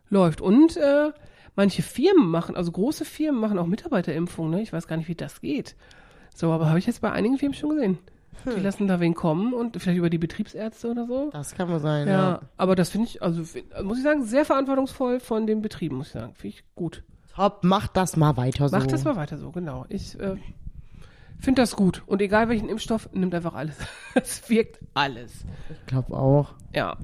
läuft. 0.10 0.42
Und 0.42 0.78
äh, 0.78 1.12
manche 1.56 1.82
Firmen 1.84 2.30
machen, 2.30 2.56
also 2.56 2.72
große 2.72 3.06
Firmen 3.06 3.40
machen 3.40 3.60
auch 3.60 3.68
Mitarbeterimpfungen. 3.68 4.52
Ne? 4.52 4.62
Ich 4.62 4.74
weiß 4.74 4.88
gar 4.88 4.98
nicht, 4.98 5.08
wie 5.10 5.16
das 5.16 5.42
geht. 5.42 5.76
So, 6.34 6.52
aber 6.52 6.68
habe 6.70 6.80
ich 6.80 6.88
jetzt 6.88 7.02
bei 7.02 7.12
einigen 7.12 7.38
Firmen 7.38 7.54
schon 7.54 7.70
gesehen. 7.72 8.00
Die 8.46 8.50
Hm. 8.56 8.64
lassen 8.64 8.88
da 8.88 9.00
wen 9.00 9.14
kommen 9.14 9.54
und 9.54 9.80
vielleicht 9.80 10.00
über 10.00 10.10
die 10.10 10.18
Betriebsärzte 10.18 10.90
oder 10.90 11.06
so. 11.06 11.30
Das 11.32 11.54
kann 11.54 11.70
wohl 11.70 11.80
sein, 11.80 12.08
Ja, 12.08 12.14
ja. 12.14 12.42
aber 12.58 12.76
das 12.76 12.90
finde 12.90 13.08
ich, 13.08 13.22
also 13.22 13.42
muss 13.84 13.98
ich 14.00 14.04
sagen, 14.04 14.24
sehr 14.26 14.44
verantwortungsvoll 14.44 15.20
von 15.20 15.46
den 15.46 15.62
Betrieben, 15.62 15.98
muss 15.98 16.08
ich 16.08 16.14
sagen. 16.14 16.34
Finde 16.34 16.58
ich 16.58 16.64
gut. 16.76 17.04
Top, 17.36 17.64
macht 17.64 17.98
das 17.98 18.16
mal 18.16 18.38
weiter 18.38 18.70
so. 18.70 18.78
Macht 18.78 18.92
das 18.92 19.04
mal 19.04 19.16
weiter 19.16 19.38
so, 19.38 19.52
genau. 19.52 19.86
Ich 19.90 20.20
äh, 20.20 20.36
finde 21.40 21.62
das 21.62 21.76
gut. 21.76 22.04
Und 22.06 22.22
egal 22.22 22.50
welchen 22.50 22.70
Impfstoff, 22.70 23.10
nimmt 23.14 23.34
einfach 23.34 23.56
alles. 23.56 23.76
Es 24.16 24.50
wirkt 24.50 24.80
alles. 24.94 25.46
Ich 25.72 25.86
glaube 25.88 26.16
auch. 26.16 26.54
Ja, 26.74 26.98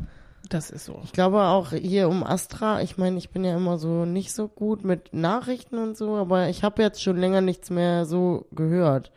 das 0.49 0.69
ist 0.69 0.85
so. 0.85 1.01
Ich 1.03 1.11
glaube 1.13 1.41
auch 1.41 1.71
hier 1.71 2.09
um 2.09 2.23
Astra, 2.23 2.81
ich 2.81 2.97
meine, 2.97 3.17
ich 3.17 3.31
bin 3.31 3.43
ja 3.43 3.55
immer 3.55 3.77
so 3.77 4.05
nicht 4.05 4.31
so 4.33 4.47
gut 4.47 4.83
mit 4.83 5.13
Nachrichten 5.13 5.77
und 5.77 5.97
so, 5.97 6.15
aber 6.15 6.49
ich 6.49 6.63
habe 6.63 6.81
jetzt 6.81 7.01
schon 7.01 7.17
länger 7.17 7.41
nichts 7.41 7.69
mehr 7.69 8.05
so 8.05 8.45
gehört. 8.51 9.11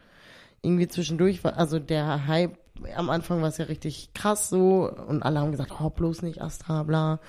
Irgendwie 0.62 0.88
zwischendurch 0.88 1.42
war, 1.44 1.58
also 1.58 1.78
der 1.78 2.26
Hype 2.26 2.56
am 2.96 3.10
Anfang 3.10 3.40
war 3.42 3.48
es 3.48 3.58
ja 3.58 3.66
richtig 3.66 4.12
krass 4.14 4.48
so 4.48 4.90
und 5.06 5.22
alle 5.22 5.40
haben 5.40 5.52
gesagt, 5.52 5.72
oh, 5.80 5.90
bloß 5.90 6.22
nicht 6.22 6.40
Astra, 6.40 6.82
bla. 6.82 7.20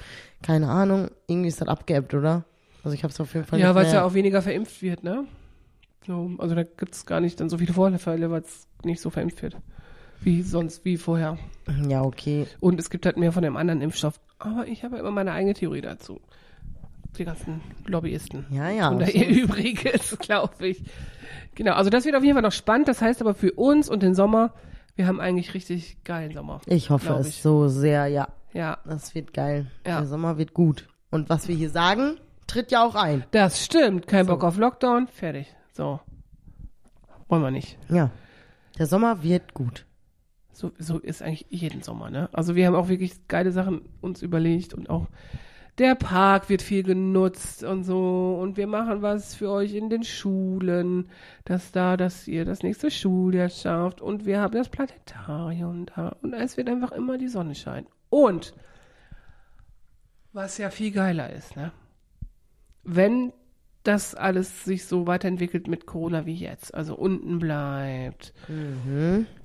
Keine 0.42 0.70
Ahnung. 0.70 1.10
Irgendwie 1.28 1.50
ist 1.50 1.62
das 1.62 1.68
abgeebbt, 1.68 2.14
oder? 2.14 2.46
Also 2.84 2.94
ich 2.96 3.04
habe 3.04 3.12
es 3.12 3.20
auf 3.20 3.34
jeden 3.34 3.46
Fall 3.46 3.60
Ja, 3.60 3.74
weil 3.76 3.86
es 3.86 3.94
ja 3.94 4.04
auch 4.04 4.14
weniger 4.14 4.42
verimpft 4.42 4.82
wird, 4.82 5.04
ne? 5.04 5.26
So, 6.06 6.32
also 6.38 6.54
da 6.54 6.64
gibt 6.64 6.94
es 6.94 7.06
gar 7.06 7.22
nicht 7.22 7.40
dann 7.40 7.50
so 7.50 7.58
viele 7.58 7.74
Vorfälle, 7.74 8.30
weil 8.30 8.42
es 8.42 8.68
nicht 8.84 9.00
so 9.02 9.10
verimpft 9.10 9.42
wird. 9.42 9.56
Wie 10.22 10.42
sonst, 10.42 10.84
wie 10.86 10.98
vorher. 10.98 11.38
ja, 11.88 12.02
okay. 12.04 12.46
Und 12.60 12.80
es 12.80 12.90
gibt 12.90 13.06
halt 13.06 13.18
mehr 13.18 13.32
von 13.32 13.44
dem 13.44 13.56
anderen 13.58 13.82
Impfstoff. 13.82 14.20
Aber 14.40 14.68
ich 14.68 14.84
habe 14.84 14.96
ja 14.96 15.02
immer 15.02 15.12
meine 15.12 15.32
eigene 15.32 15.54
Theorie 15.54 15.82
dazu. 15.82 16.20
Die 17.18 17.26
ganzen 17.26 17.62
Lobbyisten. 17.86 18.46
Ja, 18.50 18.70
ja. 18.70 18.90
Und 18.90 19.14
ihr 19.14 19.28
Übriges, 19.28 20.18
glaube 20.20 20.68
ich. 20.68 20.84
Genau, 21.56 21.74
also 21.74 21.90
das 21.90 22.06
wird 22.06 22.16
auf 22.16 22.24
jeden 22.24 22.34
Fall 22.36 22.42
noch 22.42 22.52
spannend. 22.52 22.88
Das 22.88 23.02
heißt 23.02 23.22
aber 23.22 23.34
für 23.34 23.52
uns 23.54 23.88
und 23.90 24.02
den 24.04 24.16
Sommer, 24.16 24.54
wir 24.96 25.08
haben 25.08 25.20
eigentlich 25.22 25.54
richtig 25.54 26.04
geilen 26.04 26.34
Sommer. 26.34 26.60
Ich 26.66 26.90
hoffe 26.90 27.14
es 27.20 27.28
ich. 27.28 27.42
so 27.42 27.68
sehr, 27.68 28.08
ja. 28.08 28.28
Ja, 28.54 28.78
Das 28.86 29.16
wird 29.16 29.34
geil. 29.34 29.68
Ja. 29.86 30.00
Der 30.00 30.08
Sommer 30.08 30.38
wird 30.38 30.54
gut. 30.54 30.88
Und 31.12 31.30
was 31.30 31.48
wir 31.48 31.56
hier 31.56 31.70
sagen, 31.70 32.18
tritt 32.54 32.72
ja 32.72 32.86
auch 32.86 32.96
ein. 32.96 33.24
das 33.32 33.64
stimmt. 33.64 34.08
Kein 34.08 34.28
Bock 34.28 34.44
auf 34.44 34.58
Lockdown. 34.58 35.08
Fertig. 35.08 35.54
So. 35.72 36.00
Wollen 37.28 37.42
wir 37.42 37.52
nicht. 37.52 37.78
Ja. 37.90 38.12
Der 38.78 38.86
Sommer 38.86 39.24
wird 39.24 39.54
gut. 39.54 39.86
So, 40.52 40.72
so 40.78 41.00
ist 41.00 41.24
eigentlich 41.24 41.48
jeden 41.50 41.82
Sommer, 41.82 42.12
ne? 42.12 42.30
Also 42.32 42.56
wir 42.56 42.68
haben 42.68 42.76
auch 42.76 42.90
wirklich 42.90 43.28
geile 43.28 43.52
Sachen 43.52 43.82
uns 44.02 44.22
überlegt 44.22 44.76
und 44.76 44.88
auch 44.88 45.08
der 45.80 45.96
Park 45.96 46.50
wird 46.50 46.62
viel 46.62 46.84
genutzt 46.84 47.64
und 47.64 47.84
so 47.84 48.38
und 48.40 48.56
wir 48.56 48.68
machen 48.68 49.02
was 49.02 49.34
für 49.34 49.50
euch 49.50 49.74
in 49.74 49.90
den 49.90 50.04
Schulen, 50.04 51.10
dass 51.46 51.72
da, 51.72 51.98
dass 51.98 52.28
ihr 52.28 52.46
das 52.46 52.62
nächste 52.62 52.92
Schuljahr 52.92 53.50
schafft 53.50 54.00
und 54.00 54.28
wir 54.28 54.40
haben 54.40 54.54
das 54.54 54.70
Planetarium 54.70 55.88
da 55.88 56.16
und 56.22 56.34
es 56.34 56.56
wird 56.56 56.70
einfach 56.70 56.92
immer 56.92 57.18
die 57.18 57.30
Sonne 57.30 57.56
scheinen. 57.56 57.88
Und 58.12 58.54
was 60.34 60.60
ja 60.60 60.70
viel 60.70 60.92
geiler 60.92 61.32
ist, 61.32 61.56
ne? 61.56 61.72
Wenn 62.84 63.34
das 63.84 64.16
alles 64.16 64.64
sich 64.64 64.86
so 64.86 65.08
weiterentwickelt 65.08 65.68
mit 65.68 65.86
Corona 65.86 66.26
wie 66.26 66.36
jetzt, 66.36 66.74
also 66.74 66.96
unten 66.96 67.40
bleibt, 67.40 68.34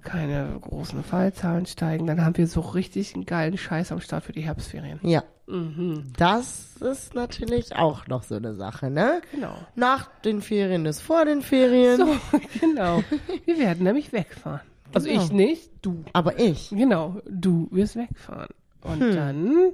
keine 0.02 0.56
großen 0.60 1.02
Fallzahlen 1.02 1.66
steigen, 1.66 2.06
dann 2.06 2.24
haben 2.24 2.36
wir 2.36 2.46
so 2.46 2.60
richtig 2.60 3.14
einen 3.14 3.26
geilen 3.26 3.58
Scheiß 3.58 3.90
am 3.90 4.00
Start 4.00 4.24
für 4.24 4.32
die 4.32 4.42
Herbstferien. 4.42 5.00
Ja. 5.02 5.24
Mhm. 5.48 6.04
Das 6.16 6.76
ist 6.76 7.14
natürlich 7.14 7.74
auch 7.74 8.06
noch 8.06 8.22
so 8.22 8.36
eine 8.36 8.54
Sache, 8.54 8.90
ne? 8.90 9.22
Genau. 9.32 9.54
Nach 9.74 10.08
den 10.20 10.40
Ferien 10.42 10.86
ist 10.86 11.00
vor 11.00 11.24
den 11.24 11.42
Ferien. 11.42 11.96
So, 11.96 12.06
genau. 12.60 13.02
Wir 13.44 13.58
werden 13.58 13.82
nämlich 13.84 14.12
wegfahren. 14.12 14.60
Also 14.94 15.08
Genau. 15.08 15.22
ich 15.22 15.32
nicht, 15.32 15.70
du. 15.82 16.04
Aber 16.12 16.38
ich. 16.38 16.70
Genau, 16.70 17.20
du 17.28 17.66
wirst 17.72 17.96
wegfahren. 17.96 18.50
Und 18.82 19.00
Hm. 19.00 19.14
dann 19.16 19.72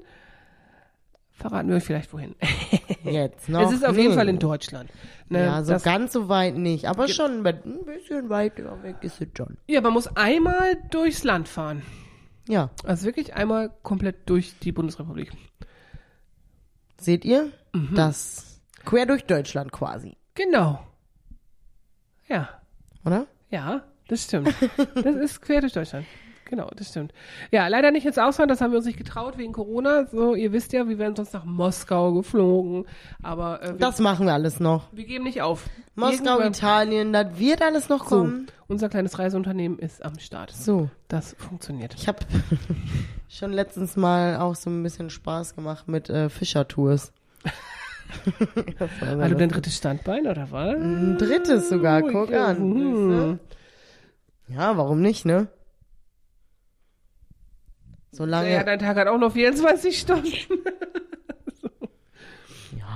verraten 1.34 1.68
wir 1.68 1.76
euch 1.76 1.84
vielleicht 1.84 2.12
wohin. 2.12 2.34
Jetzt 3.04 3.48
noch. 3.48 3.68
es 3.68 3.72
ist 3.76 3.84
auf 3.84 3.96
jeden. 3.96 4.14
Fall 4.14 4.28
in 4.28 4.38
Deutschland. 4.38 4.90
Ne, 5.28 5.44
Ja, 5.44 5.62
so 5.62 5.76
ganz 5.78 6.12
so 6.12 6.28
weit 6.28 6.56
nicht. 6.56 6.86
Aber 6.86 7.08
schon 7.08 7.46
ein 7.46 7.84
bisschen 7.84 8.28
weiter 8.28 8.82
weg 8.82 8.96
ist 9.02 9.20
es 9.20 9.28
schon. 9.36 9.56
ja, 9.66 9.80
man 9.80 9.92
muss 9.92 10.06
einmal 10.16 10.76
durchs 10.90 11.24
Land 11.24 11.48
fahren. 11.48 11.82
Ja. 12.48 12.70
Also 12.84 13.06
wirklich 13.06 13.34
einmal 13.34 13.70
komplett 13.82 14.28
durch 14.28 14.58
die 14.58 14.72
Bundesrepublik. 14.72 15.32
Seht 17.00 17.24
ihr? 17.24 17.50
Mhm. 17.72 17.94
Das 17.94 18.60
quer 18.84 19.06
durch 19.06 19.24
Deutschland 19.24 19.72
quasi. 19.72 20.16
Genau. 20.34 20.80
Ja. 22.28 22.48
Oder? 23.04 23.26
Ja, 23.50 23.84
das 24.08 24.24
stimmt. 24.24 24.54
Das 24.94 25.16
ist 25.16 25.40
quer 25.42 25.60
durch 25.60 25.72
Deutschland. 25.72 26.06
Genau, 26.46 26.68
das 26.76 26.88
stimmt. 26.90 27.12
Ja, 27.50 27.66
leider 27.68 27.90
nicht 27.90 28.04
ins 28.06 28.18
Ausland, 28.18 28.50
das 28.50 28.60
haben 28.60 28.70
wir 28.72 28.76
uns 28.76 28.86
nicht 28.86 28.98
getraut 28.98 29.38
wegen 29.38 29.52
Corona. 29.52 30.06
So, 30.06 30.34
ihr 30.34 30.52
wisst 30.52 30.72
ja, 30.72 30.86
wir 30.88 30.98
wären 30.98 31.16
sonst 31.16 31.32
nach 31.32 31.44
Moskau 31.44 32.12
geflogen. 32.12 32.84
Aber 33.22 33.62
äh, 33.62 33.68
wir, 33.70 33.78
Das 33.78 33.98
machen 33.98 34.26
wir 34.26 34.34
alles 34.34 34.60
noch. 34.60 34.88
wir 34.92 35.04
geben 35.04 35.24
nicht 35.24 35.40
auf. 35.42 35.64
Moskau, 35.94 36.38
Irgendwann- 36.38 36.52
Italien, 36.52 37.12
das 37.12 37.38
wird 37.38 37.62
alles 37.62 37.88
noch 37.88 38.00
So, 38.08 38.16
kommen. 38.20 38.46
unser 38.68 38.88
kleines 38.88 39.18
Reiseunternehmen 39.18 39.78
ist 39.78 40.04
am 40.04 40.18
Start. 40.18 40.50
So. 40.52 40.90
Das 41.08 41.34
funktioniert. 41.38 41.94
Ich 41.94 42.08
habe 42.08 42.18
schon 43.28 43.52
letztens 43.52 43.96
mal 43.96 44.36
auch 44.36 44.54
so 44.54 44.68
ein 44.70 44.82
bisschen 44.82 45.08
Spaß 45.10 45.54
gemacht 45.54 45.88
mit 45.88 46.10
äh, 46.10 46.28
Fischertours. 46.28 47.12
Du 48.26 48.30
lustig. 48.84 49.38
dein 49.38 49.48
drittes 49.48 49.76
Standbein, 49.76 50.26
oder 50.26 50.48
was? 50.52 50.74
Ein 50.76 51.16
drittes 51.18 51.68
sogar, 51.68 52.02
guck 52.02 52.30
ja, 52.30 52.46
an. 52.48 52.68
mhm. 52.70 53.38
Ja, 54.48 54.76
warum 54.76 55.00
nicht, 55.00 55.24
ne? 55.24 55.48
Solange. 58.14 58.52
Ja, 58.52 58.62
dein 58.62 58.78
Tag 58.78 58.97
hat 58.97 59.09
auch 59.09 59.18
noch 59.18 59.33
24 59.33 59.99
Stunden. 59.99 60.28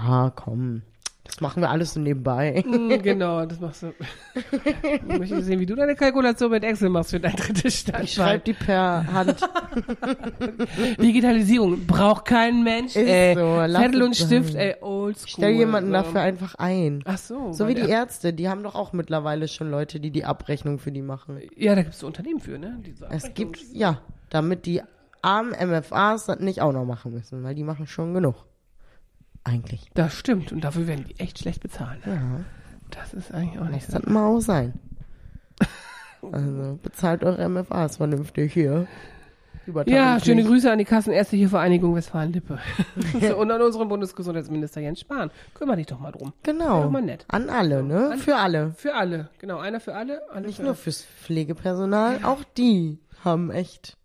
Ja, 0.06 0.32
komm. 0.34 0.82
Das 1.24 1.40
machen 1.40 1.60
wir 1.60 1.70
alles 1.70 1.92
so 1.92 2.00
nebenbei. 2.00 2.64
Mm, 2.66 3.02
genau, 3.02 3.44
das 3.44 3.60
machst 3.60 3.82
du. 3.82 3.92
Ich 4.82 5.02
möchte 5.02 5.42
sehen, 5.42 5.60
wie 5.60 5.66
du 5.66 5.74
deine 5.74 5.94
Kalkulation 5.94 6.50
mit 6.50 6.64
Excel 6.64 6.88
machst 6.88 7.10
für 7.10 7.20
dein 7.20 7.36
drittes 7.36 7.80
Standbein. 7.80 8.04
Ich 8.04 8.14
schreibe 8.14 8.44
die 8.44 8.52
per 8.54 9.12
Hand. 9.12 9.36
Digitalisierung 11.02 11.86
braucht 11.86 12.24
kein 12.24 12.62
Mensch. 12.62 12.96
Ist 12.96 13.08
ey. 13.08 13.34
so, 13.34 13.78
Zettel 13.78 14.02
und 14.02 14.16
Stift, 14.16 14.52
sein. 14.52 14.60
ey, 14.60 14.76
oldschool. 14.80 15.28
Stell 15.28 15.50
jemanden 15.52 15.90
so. 15.90 15.94
dafür 15.94 16.20
einfach 16.22 16.54
ein. 16.54 17.02
Ach 17.04 17.18
so. 17.18 17.52
So 17.52 17.68
wie 17.68 17.74
die 17.74 17.88
Ärzte, 17.88 18.32
die 18.32 18.48
haben 18.48 18.62
doch 18.62 18.74
auch 18.74 18.92
mittlerweile 18.92 19.48
schon 19.48 19.70
Leute, 19.70 20.00
die 20.00 20.10
die 20.10 20.24
Abrechnung 20.24 20.78
für 20.78 20.92
die 20.92 21.02
machen. 21.02 21.40
Ja, 21.56 21.74
da 21.74 21.82
gibt 21.82 21.94
es 21.94 22.00
so 22.00 22.06
Unternehmen 22.06 22.40
für, 22.40 22.58
ne? 22.58 22.80
Es 23.10 23.34
gibt, 23.34 23.60
ja, 23.72 24.00
damit 24.30 24.64
die 24.64 24.80
armen 25.22 25.52
MFAs 25.52 26.26
das 26.26 26.38
nicht 26.40 26.60
auch 26.62 26.72
noch 26.72 26.84
machen 26.84 27.12
müssen, 27.12 27.42
weil 27.42 27.54
die 27.54 27.64
machen 27.64 27.86
schon 27.86 28.14
genug. 28.14 28.34
Eigentlich. 29.44 29.88
Das 29.94 30.14
stimmt. 30.14 30.52
Und 30.52 30.62
dafür 30.64 30.86
werden 30.86 31.06
die 31.08 31.18
echt 31.20 31.38
schlecht 31.38 31.62
bezahlen. 31.62 32.00
Ne? 32.04 32.14
Ja, 32.14 32.44
Das 32.90 33.14
ist 33.14 33.32
eigentlich 33.32 33.60
auch 33.60 33.68
nicht 33.68 33.86
so. 33.86 33.98
das 33.98 34.06
mal 34.10 34.26
auch 34.26 34.40
sein. 34.40 34.74
Also, 36.32 36.78
bezahlt 36.82 37.22
eure 37.22 37.48
MFAs 37.48 37.98
vernünftig 37.98 38.52
hier. 38.52 38.86
Ja, 39.84 40.18
schöne 40.18 40.42
Grüße 40.44 40.70
an 40.72 40.78
die 40.78 40.84
Kassenärztliche 40.86 41.48
Vereinigung 41.48 41.94
Westfalen-Lippe. 41.94 42.58
so, 43.20 43.36
und 43.36 43.50
an 43.50 43.60
unseren 43.60 43.86
Bundesgesundheitsminister 43.88 44.80
Jens 44.80 45.00
Spahn. 45.00 45.30
Kümmer 45.54 45.76
dich 45.76 45.86
doch 45.86 46.00
mal 46.00 46.10
drum. 46.10 46.32
Genau. 46.42 46.84
doch 46.84 46.90
mal 46.90 47.02
nett. 47.02 47.26
An 47.28 47.50
alle, 47.50 47.82
ne? 47.82 48.12
An- 48.12 48.18
Für 48.18 48.36
alle. 48.36 48.72
Für 48.76 48.94
alle. 48.94 49.28
Genau, 49.38 49.58
einer 49.58 49.78
für 49.78 49.94
alle. 49.94 50.22
alle 50.32 50.46
Nicht 50.46 50.56
für 50.56 50.62
nur 50.64 50.74
fürs 50.74 51.02
Pflegepersonal, 51.02 52.20
auch 52.24 52.42
die. 52.56 52.98
haben, 53.24 53.50
echt. 53.50 53.97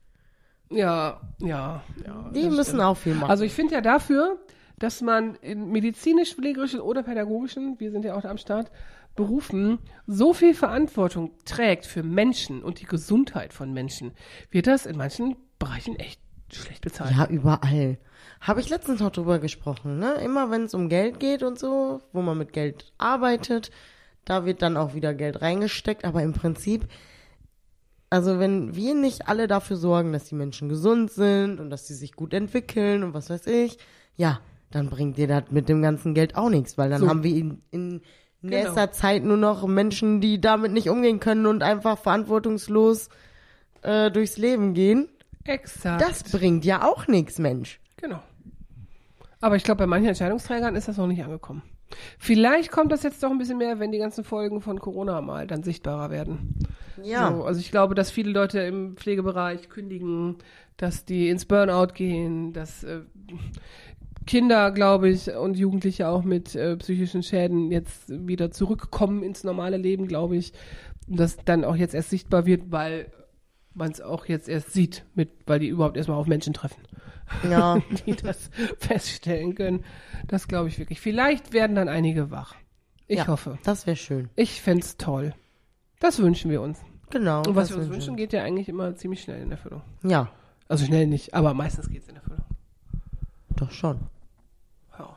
Ja, 0.70 1.22
ja, 1.40 1.84
ja. 2.06 2.32
Die 2.34 2.50
müssen 2.50 2.64
stimmt. 2.64 2.82
auch 2.82 2.98
viel 2.98 3.16
machen. 3.16 3.30
Also 3.30 3.44
ich 3.44 3.54
finde 3.54 3.76
ja 3.76 3.82
dafür, 3.82 4.40
dass 4.80 5.02
man 5.02 5.36
in 5.36 5.72
medizinisch-pflegerischen 5.72 6.80
oder 6.80 7.04
pädagogischen, 7.04 7.80
wir 7.80 7.92
sind 7.92 8.06
ja 8.06 8.16
auch 8.16 8.22
da 8.22 8.30
am 8.30 8.38
Start, 8.38 8.72
Berufen 9.16 9.78
so 10.08 10.34
viel 10.34 10.56
Verantwortung 10.56 11.32
trägt 11.46 11.86
für 11.86 12.02
Menschen 12.02 12.64
und 12.64 12.82
die 12.82 12.86
Gesundheit 12.86 13.54
von 13.54 13.72
Menschen, 13.72 14.12
wird 14.50 14.66
das 14.66 14.88
in 14.88 14.98
manchen 14.98 15.36
Bereichen 15.60 15.96
echt 15.98 16.20
schlecht 16.52 16.82
bezahlt. 16.82 17.16
Ja, 17.16 17.28
überall. 17.28 18.00
Habe 18.42 18.60
ich 18.60 18.70
letztens 18.70 19.00
noch 19.00 19.12
drüber 19.12 19.40
gesprochen, 19.40 20.00
ne? 20.00 20.16
Immer 20.16 20.50
wenn 20.52 20.64
es 20.64 20.74
um 20.74 20.90
Geld 20.90 21.20
geht 21.20 21.44
und 21.44 21.60
so, 21.60 22.02
wo 22.12 22.22
man 22.22 22.38
mit 22.38 22.54
Geld 22.54 22.92
arbeitet, 22.98 23.72
da 24.26 24.46
wird 24.46 24.62
dann 24.62 24.78
auch 24.78 24.94
wieder 24.94 25.14
Geld 25.14 25.42
reingesteckt. 25.42 26.06
Aber 26.06 26.24
im 26.24 26.34
Prinzip, 26.34 26.88
also 28.14 28.38
wenn 28.38 28.76
wir 28.76 28.94
nicht 28.94 29.28
alle 29.28 29.48
dafür 29.48 29.76
sorgen, 29.76 30.14
dass 30.14 30.26
die 30.26 30.36
Menschen 30.36 30.70
gesund 30.70 31.10
sind 31.10 31.60
und 31.60 31.72
dass 31.72 31.88
sie 31.88 31.96
sich 31.96 32.14
gut 32.14 32.32
entwickeln 32.32 33.04
und 33.04 33.16
was 33.16 33.32
weiß 33.32 33.48
ich, 33.48 33.80
ja, 34.16 34.40
dann 34.70 34.92
bringt 34.92 35.18
dir 35.18 35.28
das 35.28 35.46
mit 35.50 35.68
dem 35.68 35.82
ganzen 35.82 36.14
Geld 36.14 36.36
auch 36.36 36.50
nichts, 36.50 36.78
weil 36.78 36.92
dann 36.92 37.02
So. 37.02 37.10
haben 37.10 37.24
wir 37.24 37.36
in, 37.36 37.64
in 37.72 38.02
Genau. 38.44 38.56
nächster 38.58 38.92
Zeit 38.92 39.24
nur 39.24 39.38
noch 39.38 39.66
Menschen, 39.66 40.22
die 40.22 40.40
damit 40.40 40.74
nicht 40.74 40.90
umgehen 40.90 41.20
können 41.20 41.48
und 41.48 41.64
einfach 41.64 41.98
verantwortungslos 41.98 43.10
äh, 43.82 44.12
durchs 44.12 44.38
Leben 44.38 44.76
gehen. 44.76 45.10
Exakt. 45.46 46.00
Das 46.02 46.24
bringt 46.24 46.66
ja 46.66 46.86
auch 46.88 47.08
nichts, 47.08 47.40
Mensch. 47.40 47.80
Genau. 47.98 48.22
Aber 49.42 49.56
ich 49.56 49.64
glaube, 49.64 49.80
bei 49.80 49.88
manchen 49.88 50.10
Entscheidungsträgern 50.10 50.76
ist 50.76 50.88
das 50.88 50.98
noch 50.98 51.08
nicht 51.08 51.24
angekommen. 51.24 51.64
Vielleicht 52.18 52.72
kommt 52.72 52.92
das 52.92 53.04
jetzt 53.04 53.22
doch 53.24 53.32
ein 53.32 53.38
bisschen 53.38 53.58
mehr, 53.58 53.80
wenn 53.80 53.92
die 53.92 53.98
ganzen 54.00 54.24
Folgen 54.24 54.62
von 54.62 54.80
Corona 54.80 55.22
mal 55.22 55.48
dann 55.48 55.64
sichtbarer 55.64 56.10
werden. 56.10 56.56
Ja. 57.02 57.34
So, 57.34 57.44
also 57.44 57.60
ich 57.60 57.72
glaube, 57.72 57.96
dass 57.96 58.12
viele 58.12 58.32
Leute 58.32 58.60
im 58.62 58.96
Pflegebereich 58.96 59.70
kündigen, 59.70 60.38
dass 60.78 61.06
die 61.06 61.30
ins 61.30 61.46
Burnout 61.46 61.94
gehen, 61.94 62.54
dass 62.54 62.84
äh, 62.84 63.02
Kinder, 64.26 64.72
glaube 64.72 65.10
ich, 65.10 65.30
und 65.36 65.58
Jugendliche 65.58 66.08
auch 66.08 66.24
mit 66.24 66.56
äh, 66.56 66.78
psychischen 66.78 67.24
Schäden 67.24 67.72
jetzt 67.72 68.10
wieder 68.10 68.52
zurückkommen 68.52 69.24
ins 69.24 69.44
normale 69.44 69.78
Leben, 69.78 70.08
glaube 70.08 70.38
ich. 70.38 70.54
Und 71.08 71.20
das 71.20 71.38
dann 71.44 71.66
auch 71.66 71.76
jetzt 71.76 71.94
erst 71.94 72.10
sichtbar 72.10 72.46
wird, 72.46 72.72
weil 72.72 73.12
man 73.76 73.92
es 73.92 74.02
auch 74.02 74.26
jetzt 74.26 74.50
erst 74.50 74.72
sieht, 74.74 75.06
mit, 75.16 75.30
weil 75.46 75.60
die 75.60 75.68
überhaupt 75.68 75.98
erstmal 75.98 76.18
auf 76.18 76.28
Menschen 76.28 76.54
treffen 76.54 76.82
Ja, 77.50 77.80
die 78.06 78.16
das 78.16 78.50
feststellen 78.80 79.56
können. 79.56 79.84
Das 80.28 80.48
glaube 80.48 80.70
ich 80.70 80.80
wirklich. 80.80 81.02
Vielleicht 81.02 81.54
werden 81.54 81.76
dann 81.76 81.90
einige 81.90 82.32
wach. 82.32 82.56
Ich 83.08 83.20
ja, 83.20 83.28
hoffe. 83.28 83.58
Das 83.64 83.86
wäre 83.86 83.98
schön. 83.98 84.30
Ich 84.36 84.62
fänd's 84.62 84.98
toll. 84.98 85.34
Das 86.00 86.20
wünschen 86.20 86.52
wir 86.52 86.62
uns. 86.62 86.80
Genau. 87.10 87.44
Und 87.44 87.56
was 87.56 87.70
wir 87.70 87.78
uns 87.78 87.90
wünschen, 87.90 88.16
geht 88.16 88.34
ja 88.34 88.44
eigentlich 88.44 88.70
immer 88.70 88.96
ziemlich 88.96 89.22
schnell 89.22 89.42
in 89.42 89.52
Erfüllung. 89.52 89.82
Ja, 90.04 90.30
Also 90.68 90.86
schnell 90.86 91.08
nicht, 91.08 91.34
aber 91.34 91.54
meistens 91.54 91.90
geht's 91.90 92.08
in 92.08 92.16
Erfüllung. 92.16 92.44
doch 93.56 93.72
schon. 93.72 94.00
Ja. 94.98 95.16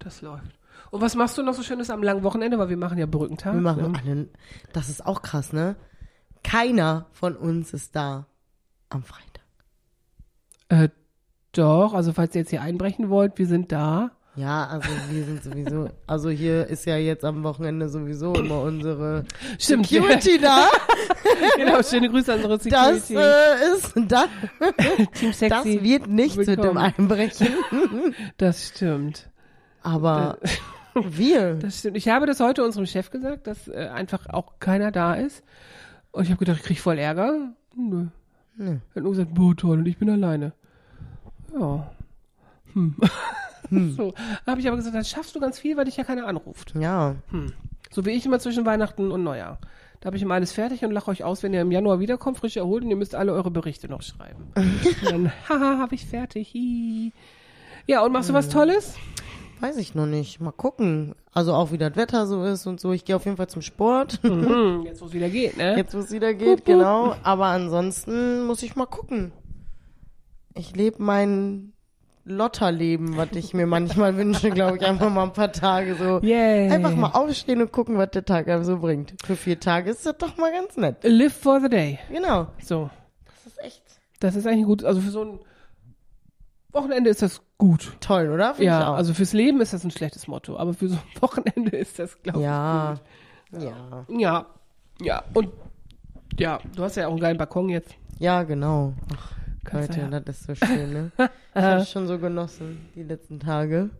Das 0.00 0.22
läuft. 0.22 0.58
Und 0.90 1.00
was 1.00 1.14
machst 1.14 1.38
du 1.38 1.42
noch 1.42 1.54
so 1.54 1.62
Schönes 1.62 1.90
am 1.90 2.02
langen 2.02 2.22
Wochenende? 2.24 2.58
Weil 2.58 2.70
wir 2.70 2.76
machen 2.76 2.98
ja 2.98 3.06
Brückentag. 3.06 3.54
Wir 3.54 3.60
machen 3.60 3.92
ne? 3.92 3.98
alle. 4.02 4.28
Das 4.72 4.88
ist 4.88 5.06
auch 5.06 5.22
krass, 5.22 5.52
ne? 5.52 5.76
Keiner 6.42 7.06
von 7.12 7.36
uns 7.36 7.72
ist 7.72 7.94
da 7.96 8.26
am 8.88 9.02
Freitag. 9.02 9.26
Äh, 10.68 10.88
doch, 11.52 11.94
also 11.94 12.12
falls 12.12 12.34
ihr 12.34 12.40
jetzt 12.42 12.50
hier 12.50 12.62
einbrechen 12.62 13.08
wollt, 13.10 13.38
wir 13.38 13.46
sind 13.46 13.72
da. 13.72 14.10
Ja, 14.36 14.66
also 14.68 14.88
wir 15.10 15.24
sind 15.24 15.42
sowieso, 15.42 15.90
also 16.06 16.30
hier 16.30 16.68
ist 16.68 16.86
ja 16.86 16.96
jetzt 16.96 17.24
am 17.24 17.42
Wochenende 17.42 17.88
sowieso 17.88 18.32
immer 18.34 18.62
unsere 18.62 19.24
Stimmt. 19.58 19.86
Security 19.88 20.38
da. 20.38 20.68
genau, 21.56 21.82
schöne 21.82 22.08
Grüße 22.08 22.32
an 22.32 22.44
unsere 22.44 22.70
Das 22.70 23.08
Security. 23.08 23.16
äh, 23.16 23.74
ist, 23.76 23.92
das, 24.08 24.28
Team 25.14 25.30
das 25.30 25.38
Sexy. 25.38 25.82
wird 25.82 26.06
nichts 26.06 26.36
mit 26.36 26.46
dem 26.46 26.56
Willkommen. 26.58 26.78
Einbrechen. 26.78 27.48
das 28.36 28.68
stimmt. 28.68 29.28
Aber 29.82 30.38
wir, 30.94 31.54
Das 31.60 31.80
stimmt. 31.80 31.96
Ich 31.96 32.08
habe 32.08 32.26
das 32.26 32.38
heute 32.38 32.64
unserem 32.64 32.86
Chef 32.86 33.10
gesagt, 33.10 33.48
dass 33.48 33.66
äh, 33.66 33.88
einfach 33.92 34.28
auch 34.28 34.60
keiner 34.60 34.92
da 34.92 35.14
ist. 35.14 35.42
Und 36.12 36.24
ich 36.24 36.30
habe 36.30 36.38
gedacht, 36.38 36.58
ich 36.58 36.64
krieg 36.64 36.80
voll 36.80 36.98
Ärger. 36.98 37.52
Nö. 37.76 38.06
Nö. 38.56 38.78
Hat 38.94 39.02
nur 39.02 39.12
gesagt, 39.12 39.34
boah, 39.34 39.56
toll, 39.56 39.78
und 39.78 39.86
ich 39.86 39.98
bin 39.98 40.10
alleine. 40.10 40.52
Ja. 41.58 41.90
Hm. 42.72 42.96
so. 43.96 44.14
habe 44.46 44.60
ich 44.60 44.66
aber 44.68 44.76
gesagt, 44.76 44.94
dann 44.94 45.04
schaffst 45.04 45.34
du 45.34 45.40
ganz 45.40 45.58
viel, 45.58 45.76
weil 45.76 45.84
dich 45.84 45.96
ja 45.96 46.04
keiner 46.04 46.26
anruft. 46.26 46.74
ja, 46.74 47.16
So 47.90 48.04
wie 48.04 48.10
ich 48.10 48.26
immer 48.26 48.38
zwischen 48.38 48.66
Weihnachten 48.66 49.10
und 49.10 49.22
Neujahr. 49.22 49.58
Da 50.00 50.06
habe 50.06 50.16
ich 50.16 50.22
immer 50.22 50.34
alles 50.34 50.52
fertig 50.52 50.84
und 50.84 50.92
lache 50.92 51.10
euch 51.10 51.24
aus, 51.24 51.42
wenn 51.42 51.52
ihr 51.52 51.60
im 51.60 51.70
Januar 51.70 52.00
wiederkommt, 52.00 52.38
frisch 52.38 52.56
erholt 52.56 52.84
und 52.84 52.90
ihr 52.90 52.96
müsst 52.96 53.14
alle 53.14 53.32
eure 53.32 53.50
Berichte 53.50 53.88
noch 53.88 54.02
schreiben. 54.02 54.50
und 54.54 55.04
dann, 55.10 55.32
haha, 55.48 55.78
habe 55.78 55.94
ich 55.94 56.06
fertig. 56.06 56.52
Hi. 56.54 57.12
Ja, 57.86 58.02
und 58.02 58.12
machst 58.12 58.30
du 58.30 58.32
was 58.34 58.48
Tolles? 58.48 58.94
Weiß 59.60 59.76
ich 59.76 59.94
noch 59.94 60.06
nicht. 60.06 60.40
Mal 60.40 60.52
gucken. 60.52 61.14
Also 61.32 61.54
auch 61.54 61.72
wie 61.72 61.78
das 61.78 61.96
Wetter 61.96 62.26
so 62.26 62.44
ist 62.44 62.66
und 62.66 62.80
so. 62.80 62.92
Ich 62.92 63.04
gehe 63.04 63.16
auf 63.16 63.24
jeden 63.24 63.36
Fall 63.36 63.48
zum 63.48 63.62
Sport. 63.62 64.20
Hm, 64.22 64.82
jetzt, 64.86 65.00
wo 65.00 65.06
es 65.06 65.12
wieder 65.12 65.28
geht, 65.28 65.56
ne? 65.56 65.76
Jetzt, 65.76 65.94
wo 65.94 65.98
es 65.98 66.10
wieder 66.10 66.34
geht, 66.34 66.64
genau. 66.64 67.14
Aber 67.22 67.46
ansonsten 67.46 68.44
muss 68.46 68.62
ich 68.62 68.76
mal 68.76 68.86
gucken. 68.86 69.32
Ich 70.54 70.74
lebe 70.74 71.02
mein 71.02 71.72
Lotterleben, 72.24 73.16
was 73.16 73.28
ich 73.32 73.54
mir 73.54 73.66
manchmal 73.66 74.16
wünsche, 74.18 74.50
glaube 74.50 74.78
ich, 74.78 74.84
einfach 74.84 75.10
mal 75.10 75.24
ein 75.24 75.32
paar 75.32 75.52
Tage 75.52 75.94
so. 75.94 76.18
Yay. 76.20 76.70
Einfach 76.70 76.94
mal 76.94 77.10
aufstehen 77.10 77.60
und 77.62 77.72
gucken, 77.72 77.98
was 77.98 78.10
der 78.10 78.24
Tag 78.24 78.48
einem 78.48 78.64
so 78.64 78.78
bringt. 78.78 79.14
Für 79.24 79.36
vier 79.36 79.58
Tage 79.60 79.90
ist 79.90 80.04
das 80.06 80.16
doch 80.18 80.36
mal 80.36 80.52
ganz 80.52 80.76
nett. 80.76 80.96
Live 81.02 81.34
for 81.36 81.60
the 81.60 81.68
day. 81.68 81.98
Genau. 82.10 82.48
So. 82.62 82.90
Das 83.26 83.46
ist 83.46 83.62
echt 83.62 83.82
Das 84.20 84.36
ist 84.36 84.46
eigentlich 84.46 84.66
gut. 84.66 84.84
Also 84.84 85.00
für 85.00 85.10
so 85.10 85.22
ein 85.22 85.40
Wochenende 86.72 87.10
ist 87.10 87.22
das 87.22 87.42
gut. 87.60 87.92
toll, 88.00 88.30
oder? 88.30 88.54
Find 88.54 88.60
ich 88.60 88.66
Ja, 88.66 88.92
also 88.92 89.14
fürs 89.14 89.32
Leben 89.32 89.60
ist 89.60 89.72
das 89.72 89.84
ein 89.84 89.90
schlechtes 89.90 90.26
Motto, 90.26 90.56
aber 90.56 90.74
für 90.74 90.88
so 90.88 90.96
ein 90.96 91.02
Wochenende 91.22 91.76
ist 91.76 91.98
das, 91.98 92.20
glaube 92.22 92.40
ich, 92.40 92.44
ja. 92.44 92.98
gut. 93.52 93.62
Ja. 93.62 94.06
Ja, 94.08 94.46
ja. 95.00 95.22
Und 95.34 95.50
ja, 96.38 96.58
du 96.74 96.82
hast 96.82 96.96
ja 96.96 97.06
auch 97.06 97.12
einen 97.12 97.20
geilen 97.20 97.38
Balkon 97.38 97.68
jetzt. 97.68 97.94
Ja, 98.18 98.42
genau. 98.42 98.94
Ach, 99.16 99.32
Leute, 99.72 100.00
ja. 100.00 100.20
das 100.20 100.40
ist 100.40 100.46
so 100.46 100.66
schön, 100.66 100.92
ne? 100.92 101.12
Ich 101.54 101.54
habe 101.62 101.84
schon 101.84 102.06
so 102.06 102.18
genossen, 102.18 102.88
die 102.94 103.02
letzten 103.02 103.40
Tage. 103.40 103.90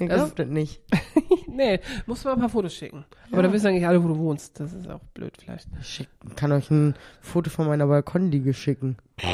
Ihr 0.00 0.08
Das- 0.08 0.18
glaubt 0.22 0.38
das 0.38 0.48
nicht. 0.48 0.80
nee, 1.48 1.80
musst 2.06 2.24
du 2.24 2.28
mal 2.28 2.34
ein 2.34 2.40
paar 2.40 2.48
Fotos 2.48 2.74
schicken. 2.74 3.04
Aber 3.32 3.42
dann 3.42 3.52
wissen 3.52 3.66
eigentlich 3.68 3.86
alle, 3.86 4.02
wo 4.02 4.08
du 4.08 4.18
wohnst. 4.18 4.58
Das 4.60 4.72
ist 4.72 4.88
auch 4.88 5.00
blöd 5.14 5.34
vielleicht. 5.38 5.68
Ich 5.80 6.08
kann 6.36 6.52
euch 6.52 6.70
ein 6.70 6.94
Foto 7.20 7.50
von 7.50 7.66
meiner 7.66 7.86
Balkonliege 7.86 8.54
schicken. 8.54 8.96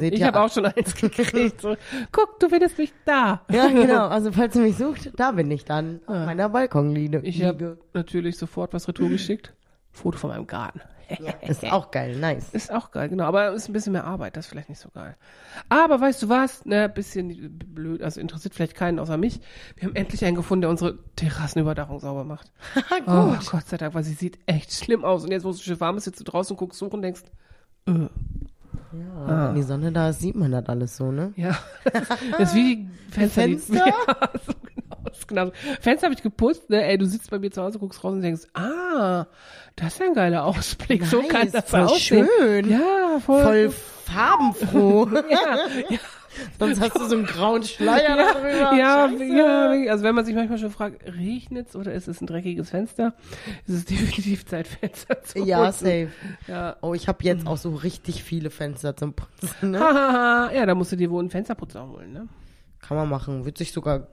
Ich 0.00 0.22
habe 0.22 0.40
auch 0.40 0.50
schon 0.50 0.64
eins 0.64 0.94
gekriegt. 0.94 1.60
So, 1.60 1.76
guck, 2.10 2.40
du 2.40 2.48
findest 2.48 2.78
mich 2.78 2.90
da. 3.04 3.42
Ja, 3.50 3.68
genau. 3.68 4.06
Also 4.08 4.32
falls 4.32 4.56
ihr 4.56 4.62
mich 4.62 4.76
sucht, 4.78 5.12
da 5.16 5.32
bin 5.32 5.50
ich 5.50 5.66
dann. 5.66 6.00
Auf 6.06 6.14
Ja. 6.14 6.24
meiner 6.24 6.48
Balkonliege. 6.48 7.20
Ich 7.22 7.42
habe 7.44 7.76
natürlich 7.92 8.38
sofort 8.38 8.72
was 8.72 8.88
retour 8.88 9.10
geschickt. 9.10 9.52
Foto 9.92 10.16
von 10.16 10.30
meinem 10.30 10.46
Garten. 10.46 10.80
Ist 11.42 11.64
auch 11.64 11.90
geil, 11.90 12.16
nice. 12.16 12.50
Ist 12.52 12.72
auch 12.72 12.90
geil, 12.90 13.08
genau. 13.08 13.24
Aber 13.24 13.52
ist 13.52 13.68
ein 13.68 13.72
bisschen 13.72 13.92
mehr 13.92 14.04
Arbeit, 14.04 14.36
das 14.36 14.46
ist 14.46 14.50
vielleicht 14.50 14.68
nicht 14.68 14.80
so 14.80 14.88
geil. 14.90 15.16
Aber 15.68 16.00
weißt 16.00 16.22
du 16.22 16.28
was? 16.28 16.64
Ne, 16.64 16.88
bisschen 16.88 17.58
blöd, 17.58 18.02
also 18.02 18.20
interessiert 18.20 18.54
vielleicht 18.54 18.74
keinen 18.74 18.98
außer 18.98 19.16
mich. 19.16 19.40
Wir 19.76 19.88
haben 19.88 19.96
endlich 19.96 20.24
einen 20.24 20.36
gefunden, 20.36 20.62
der 20.62 20.70
unsere 20.70 20.98
Terrassenüberdachung 21.16 22.00
sauber 22.00 22.24
macht. 22.24 22.50
Oh, 23.06 23.34
Gott 23.50 23.66
sei 23.66 23.76
Dank, 23.76 23.94
weil 23.94 24.04
sie 24.04 24.14
sieht 24.14 24.38
echt 24.46 24.72
schlimm 24.72 25.04
aus. 25.04 25.24
Und 25.24 25.30
jetzt, 25.30 25.44
wo 25.44 25.50
es 25.50 25.58
so 25.58 25.62
schön 25.62 25.80
warm 25.80 25.96
ist, 25.96 26.04
sitzt 26.04 26.20
du 26.20 26.24
draußen 26.24 26.54
und 26.54 26.58
guckst 26.58 26.78
suchen 26.78 26.94
und 26.94 27.02
denkst, 27.02 27.22
äh, 27.86 27.92
Ja, 27.92 29.48
wenn 29.48 29.54
die 29.56 29.62
Sonne 29.62 29.92
da 29.92 30.08
ist, 30.10 30.20
sieht 30.20 30.36
man 30.36 30.50
das 30.52 30.66
alles 30.66 30.96
so, 30.96 31.10
ne? 31.12 31.32
ja. 31.36 31.56
Das 32.38 32.50
ist 32.50 32.54
wie 32.54 32.88
Fenster. 33.10 33.42
Fenster? 33.42 33.84
Ja, 33.86 34.30
so 34.46 34.52
ist 35.18 35.28
genau. 35.28 35.46
so. 35.46 35.52
Fenster 35.80 36.06
habe 36.06 36.14
ich 36.14 36.22
geputzt, 36.22 36.70
ne? 36.70 36.84
Ey, 36.84 36.98
du 36.98 37.06
sitzt 37.06 37.30
bei 37.30 37.38
mir 37.38 37.50
zu 37.50 37.62
Hause, 37.62 37.78
guckst 37.78 38.02
raus 38.04 38.12
und 38.12 38.22
denkst, 38.22 38.42
ah, 38.54 39.26
das 39.76 39.94
ist 39.94 40.02
ein 40.02 40.14
geiler 40.14 40.44
Ausblick. 40.44 41.04
so 41.06 41.20
Nice, 41.20 41.28
kann 41.28 41.52
das 41.52 41.70
voll 41.70 41.80
aussehen. 41.80 42.28
schön. 42.38 42.70
Ja, 42.70 43.18
voll. 43.24 43.42
Voll 43.42 43.70
farbenfroh. 44.04 45.08
ja, 45.30 45.56
ja. 45.90 45.98
Sonst 46.58 46.80
hast 46.80 46.96
du 46.98 47.06
so 47.06 47.14
einen 47.14 47.26
grauen 47.26 47.62
Schleier 47.62 48.16
Ja, 48.18 48.32
darüber. 48.32 48.76
ja, 48.76 49.08
Scheiße. 49.08 49.24
ja, 49.24 49.92
also 49.92 50.02
wenn 50.02 50.16
man 50.16 50.24
sich 50.24 50.34
manchmal 50.34 50.58
schon 50.58 50.70
fragt, 50.70 51.04
regnet's 51.06 51.76
oder 51.76 51.92
ist 51.92 52.08
es 52.08 52.20
ein 52.20 52.26
dreckiges 52.26 52.70
Fenster, 52.70 53.14
ist 53.68 53.74
es 53.74 53.84
definitiv 53.86 54.44
Zeit, 54.44 54.66
Fenster 54.66 55.22
zu 55.22 55.38
Ja, 55.38 55.64
putzen. 55.66 55.84
safe. 55.84 56.08
Ja. 56.48 56.76
Oh, 56.82 56.92
ich 56.92 57.06
habe 57.06 57.22
jetzt 57.22 57.46
auch 57.46 57.56
so 57.56 57.70
richtig 57.76 58.24
viele 58.24 58.50
Fenster 58.50 58.96
zum 58.96 59.12
Putzen, 59.14 59.70
ne? 59.70 59.78
Ja, 60.54 60.66
da 60.66 60.74
musst 60.74 60.90
du 60.90 60.96
dir 60.96 61.08
wohl 61.10 61.20
einen 61.20 61.30
Fensterputzer 61.30 61.86
holen, 61.88 62.12
ne? 62.12 62.26
Kann 62.80 62.96
man 62.96 63.08
machen. 63.08 63.44
Wird 63.44 63.56
sich 63.56 63.70
sogar 63.72 64.08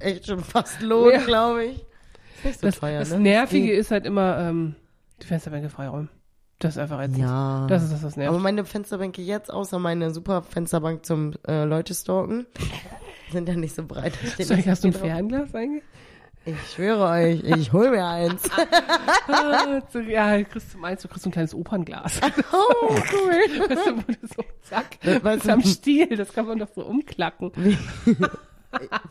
echt 0.00 0.26
schon 0.26 0.40
fast 0.44 0.80
lohnen, 0.82 1.12
Ja. 1.20 1.24
glaube 1.24 1.64
ich. 1.66 1.84
Ist 2.44 2.44
nicht 2.44 2.60
so 2.60 2.66
Das, 2.66 2.78
teuer, 2.80 2.98
das 3.00 3.10
ne? 3.10 3.20
Nervige 3.20 3.72
ist 3.72 3.90
halt 3.90 4.06
immer, 4.06 4.38
ähm, 4.38 4.74
die 5.22 5.26
Fensterbänke 5.26 5.68
freiräumen. 5.70 6.08
Das 6.58 6.76
ist 6.76 6.78
einfach 6.78 7.00
ätzend. 7.00 7.18
Ja. 7.18 7.66
Das 7.68 7.82
ist 7.82 7.92
das, 7.92 8.02
was 8.02 8.16
nervt. 8.16 8.30
Aber 8.30 8.38
meine 8.42 8.64
Fensterbänke 8.64 9.20
jetzt, 9.22 9.52
außer 9.52 9.78
meine 9.78 10.10
super 10.10 10.42
Fensterbank 10.42 11.04
zum 11.04 11.34
äh, 11.46 11.64
Leute 11.64 11.92
stalken, 11.94 12.46
sind 13.30 13.48
ja 13.48 13.54
nicht 13.56 13.74
so 13.74 13.84
breit. 13.84 14.14
Nicht 14.38 14.66
hast 14.68 14.84
du 14.84 14.88
ein. 14.88 14.92
Fernglas 14.94 15.54
eigentlich? 15.54 15.82
Ich 16.48 16.54
schwöre 16.74 17.08
euch, 17.10 17.42
ich 17.42 17.72
hol 17.72 17.90
mir 17.90 18.06
eins. 18.06 18.42
Ah, 19.28 19.82
ja, 20.08 20.42
kriegst 20.44 20.72
du 20.74 20.78
meinst, 20.78 21.02
du 21.04 21.08
kriegst 21.08 21.24
so 21.24 21.28
ein 21.28 21.32
kleines 21.32 21.52
Opernglas. 21.54 22.20
Oh, 22.52 22.88
cool. 22.90 23.68
Weißt 23.68 23.86
du, 23.86 23.96
wo 23.96 24.02
du 24.02 24.14
so, 24.22 24.44
zack, 24.62 24.98
Das 25.02 25.20
das 25.22 25.36
ist 25.38 25.48
am 25.50 25.60
du- 25.62 25.68
Stiel, 25.68 26.16
das 26.16 26.32
kann 26.32 26.46
man 26.46 26.58
doch 26.60 26.68
so 26.72 26.84
umklacken. 26.84 27.50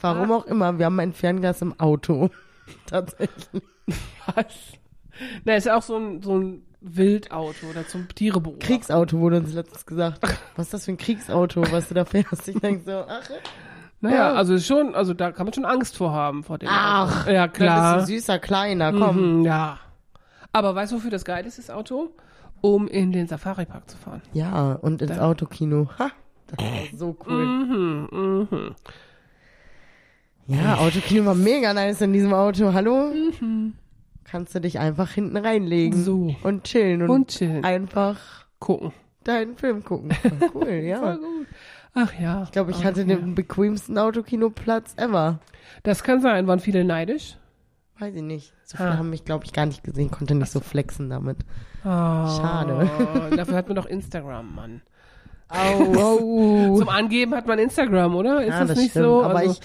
Warum 0.01 0.31
auch 0.31 0.45
immer, 0.45 0.77
wir 0.79 0.85
haben 0.85 0.99
ein 0.99 1.13
Fernglas 1.13 1.61
im 1.61 1.79
Auto. 1.79 2.29
Tatsächlich. 2.87 3.63
Was? 4.35 4.45
Na, 5.43 5.55
ist 5.55 5.65
ja 5.65 5.77
auch 5.77 5.81
so 5.83 5.97
ein, 5.97 6.21
so 6.21 6.37
ein 6.37 6.63
Wildauto 6.81 7.67
oder 7.69 7.87
zum 7.87 8.07
Tiere 8.09 8.41
beobachten. 8.41 8.65
Kriegsauto 8.65 9.19
wurde 9.19 9.37
uns 9.37 9.53
letztens 9.53 9.85
gesagt. 9.85 10.21
Was 10.55 10.67
ist 10.67 10.73
das 10.73 10.85
für 10.85 10.91
ein 10.91 10.97
Kriegsauto, 10.97 11.63
was 11.71 11.87
du 11.87 11.93
da 11.93 12.05
fährst? 12.05 12.47
Ich 12.47 12.59
denke 12.59 12.83
so, 12.83 13.05
ach, 13.07 13.21
Naja, 14.01 14.15
Ja. 14.15 14.33
also 14.33 14.55
ist 14.55 14.67
schon, 14.67 14.93
also 14.93 15.13
da 15.13 15.31
kann 15.31 15.45
man 15.45 15.53
schon 15.53 15.65
Angst 15.65 15.97
vor 15.97 16.11
haben, 16.11 16.43
vor 16.43 16.57
dem 16.57 16.69
ach 16.71 17.21
Auto. 17.23 17.31
Ja, 17.31 17.47
klar. 17.47 17.95
Das 17.95 18.03
ist 18.03 18.09
ein 18.09 18.15
süßer 18.15 18.39
Kleiner, 18.39 18.91
komm. 18.93 19.39
Mhm, 19.39 19.45
ja. 19.45 19.79
Aber 20.51 20.75
weißt 20.75 20.91
du, 20.91 20.97
wofür 20.97 21.11
das 21.11 21.25
geil 21.25 21.45
ist, 21.45 21.57
das 21.57 21.69
Auto? 21.69 22.11
Um 22.61 22.87
in 22.87 23.11
den 23.11 23.27
Safari-Park 23.27 23.89
zu 23.89 23.97
fahren. 23.97 24.21
Ja, 24.33 24.73
und 24.73 25.01
ins 25.01 25.19
Autokino. 25.19 25.89
Ha, 25.99 26.09
das 26.47 26.59
war 26.59 26.97
so 26.97 27.17
cool. 27.27 27.45
Mhm, 27.45 28.47
mhm. 28.49 28.75
Ja, 30.47 30.77
Autokino 30.77 31.25
war 31.25 31.35
mega 31.35 31.73
nice 31.73 32.01
in 32.01 32.13
diesem 32.13 32.33
Auto. 32.33 32.73
Hallo? 32.73 33.11
Kannst 34.23 34.53
du 34.55 34.61
dich 34.61 34.79
einfach 34.79 35.11
hinten 35.11 35.37
reinlegen. 35.37 36.03
So. 36.03 36.35
Und 36.43 36.63
chillen 36.65 37.01
und, 37.03 37.09
Und 37.09 37.27
chillen. 37.29 37.63
einfach 37.63 38.17
Gucken. 38.59 38.91
deinen 39.23 39.57
Film 39.57 39.83
gucken. 39.83 40.11
Voll 40.39 40.49
cool, 40.53 40.69
ja. 40.69 40.99
Voll 40.99 41.17
gut. 41.17 41.47
Ach 41.95 42.13
ja. 42.19 42.43
Ich 42.43 42.51
glaube, 42.51 42.71
ich 42.71 42.83
hatte 42.83 43.05
den 43.05 43.33
bequemsten 43.35 43.97
Autokinoplatz 43.97 44.93
ever. 44.97 45.39
Das 45.83 46.03
kann 46.03 46.21
sein. 46.21 46.45
Waren 46.47 46.59
viele 46.59 46.83
neidisch? 46.83 47.37
Weiß 47.97 48.13
ich 48.13 48.21
nicht. 48.21 48.53
So 48.65 48.77
viele 48.77 48.89
Ah. 48.91 48.97
haben 48.97 49.09
mich, 49.09 49.23
glaube 49.25 49.45
ich, 49.45 49.53
gar 49.53 49.65
nicht 49.65 49.83
gesehen, 49.83 50.11
konnte 50.11 50.35
nicht 50.35 50.51
so 50.51 50.59
flexen 50.59 51.09
damit. 51.09 51.37
Oh, 51.83 51.87
Schade. 51.87 52.89
Dafür 53.37 53.55
hat 53.55 53.67
man 53.67 53.75
doch 53.77 53.85
Instagram, 53.85 54.53
Mann. 54.53 54.81
Au, 55.47 55.93
au. 55.93 56.77
Zum 56.79 56.89
Angeben 56.89 57.35
hat 57.35 57.47
man 57.47 57.59
Instagram, 57.59 58.15
oder? 58.15 58.41
Ist 58.41 58.49
ja, 58.49 58.59
das, 58.61 58.69
das 58.69 58.77
nicht 58.79 58.89
stimmt. 58.91 59.05
so? 59.05 59.23
Aber 59.23 59.37
also, 59.39 59.51
ich, 59.51 59.59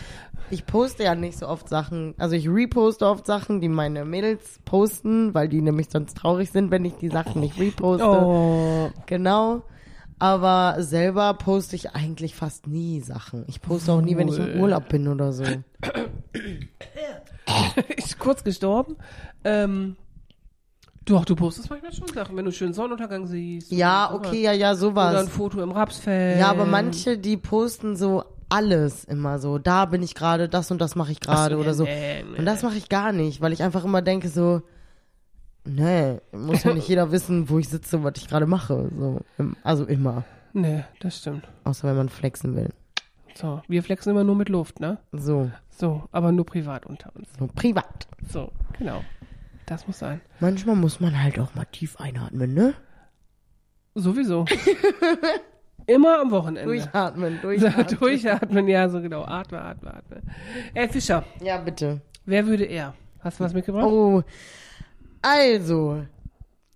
ich 0.51 0.67
poste 0.67 1.05
ja 1.05 1.15
nicht 1.15 1.39
so 1.39 1.49
oft 1.49 1.69
Sachen. 1.69 2.15
Also 2.19 2.37
ich 2.37 2.49
reposte 2.49 3.07
oft 3.07 3.27
Sachen, 3.27 3.61
die 3.61 3.69
meine 3.69 4.05
Mädels 4.05 4.61
posten, 4.65 5.35
weil 5.35 5.49
die 5.49 5.63
nämlich 5.63 5.89
sonst 5.91 6.17
traurig 6.17 6.51
sind, 6.51 6.71
wenn 6.71 6.85
ich 6.85 6.95
die 6.95 7.09
Sachen 7.09 7.41
nicht 7.41 7.59
reposte. 7.59 8.07
oh. 8.07 8.91
Genau. 9.07 9.63
Aber 10.19 10.77
selber 10.83 11.33
poste 11.35 11.77
ich 11.77 11.93
eigentlich 11.93 12.35
fast 12.35 12.67
nie 12.67 13.01
Sachen. 13.01 13.45
Ich 13.49 13.63
poste 13.63 13.93
auch 13.93 14.03
nie, 14.03 14.17
wenn 14.19 14.29
ich 14.29 14.39
im. 14.39 14.61
Urlaub 14.61 14.89
bin 14.91 15.09
oder 15.09 15.33
so. 15.33 15.45
ist 17.97 18.19
kurz 18.19 18.45
gestorben. 18.45 18.97
Ähm, 19.45 19.97
doch, 21.07 21.25
du 21.25 21.35
postest 21.35 21.71
manchmal 21.71 21.93
schon 21.93 22.09
Sachen, 22.09 22.37
wenn 22.37 22.45
du 22.45 22.53
schönen 22.53 22.75
Sonnenuntergang 22.75 23.27
siehst. 23.27 23.73
Ja, 23.73 24.11
sowas. 24.13 24.27
okay, 24.29 24.43
ja, 24.43 24.53
ja, 24.53 24.69
Oder 24.69 24.71
ein 24.71 24.77
sowas. 24.77 25.29
Foto 25.31 25.63
im 25.63 25.73
Rapsfeld. 25.73 26.39
Ja, 26.39 26.51
aber 26.51 26.67
manche, 26.67 27.17
die 27.17 27.39
posten 27.39 27.97
so 27.97 28.23
alles 28.51 29.05
immer 29.05 29.39
so. 29.39 29.59
Da 29.59 29.85
bin 29.87 30.03
ich 30.03 30.15
gerade, 30.15 30.49
das 30.49 30.71
und 30.71 30.81
das 30.81 30.95
mache 30.97 31.13
ich 31.13 31.21
gerade 31.21 31.57
oder 31.57 31.73
so. 31.75 31.85
Nee, 31.85 32.25
nee. 32.31 32.39
Und 32.39 32.45
das 32.45 32.63
mache 32.63 32.77
ich 32.77 32.89
gar 32.89 33.13
nicht, 33.13 33.41
weil 33.41 33.53
ich 33.53 33.63
einfach 33.63 33.85
immer 33.85 34.03
denke 34.03 34.29
so, 34.29 34.63
nee, 35.65 36.19
muss 36.33 36.65
ja 36.65 36.75
nicht 36.75 36.89
jeder 36.89 37.13
wissen, 37.13 37.49
wo 37.49 37.59
ich 37.59 37.69
sitze 37.69 37.97
und 37.99 38.05
was 38.05 38.15
ich 38.17 38.29
gerade 38.29 38.47
mache. 38.47 38.91
So, 38.99 39.21
also 39.63 39.85
immer. 39.87 40.25
Nee, 40.53 40.85
das 41.01 41.19
stimmt. 41.19 41.49
Außer 41.65 41.89
wenn 41.89 41.97
man 41.97 42.09
flexen 42.09 42.57
will. 42.57 42.71
So, 43.35 43.63
wir 43.69 43.83
flexen 43.83 44.11
immer 44.11 44.25
nur 44.25 44.35
mit 44.35 44.49
Luft, 44.49 44.81
ne? 44.81 44.99
So, 45.13 45.51
So, 45.71 46.09
aber 46.13 46.33
nur 46.33 46.45
privat 46.45 46.85
unter 46.87 47.15
uns. 47.15 47.29
so 47.39 47.47
privat. 47.47 48.09
So, 48.29 48.51
genau. 48.79 49.03
Das 49.67 49.87
muss 49.87 50.01
sein. 50.01 50.21
Manchmal 50.41 50.75
muss 50.75 50.99
man 50.99 51.23
halt 51.23 51.39
auch 51.39 51.55
mal 51.55 51.65
tief 51.67 52.01
einatmen, 52.01 52.53
ne? 52.53 52.75
Sowieso. 53.95 54.45
Immer 55.87 56.21
am 56.21 56.31
Wochenende. 56.31 56.65
Durchatmen, 56.65 57.39
So, 57.43 57.49
durchatmen. 57.49 57.99
Durchatmen, 57.99 58.69
ja, 58.69 58.89
so 58.89 59.01
genau. 59.01 59.25
Atme, 59.25 59.61
atme, 59.61 59.95
atme. 59.95 60.23
Ey, 60.75 60.89
Fischer, 60.89 61.25
Ja, 61.43 61.59
bitte. 61.59 62.01
wer 62.27 62.47
würde 62.47 62.65
er? 62.65 62.95
Hast 63.23 63.41
du 63.41 63.45
was 63.45 63.53
mitgebracht? 63.55 63.87
Oh, 63.87 64.23
also, 65.23 66.03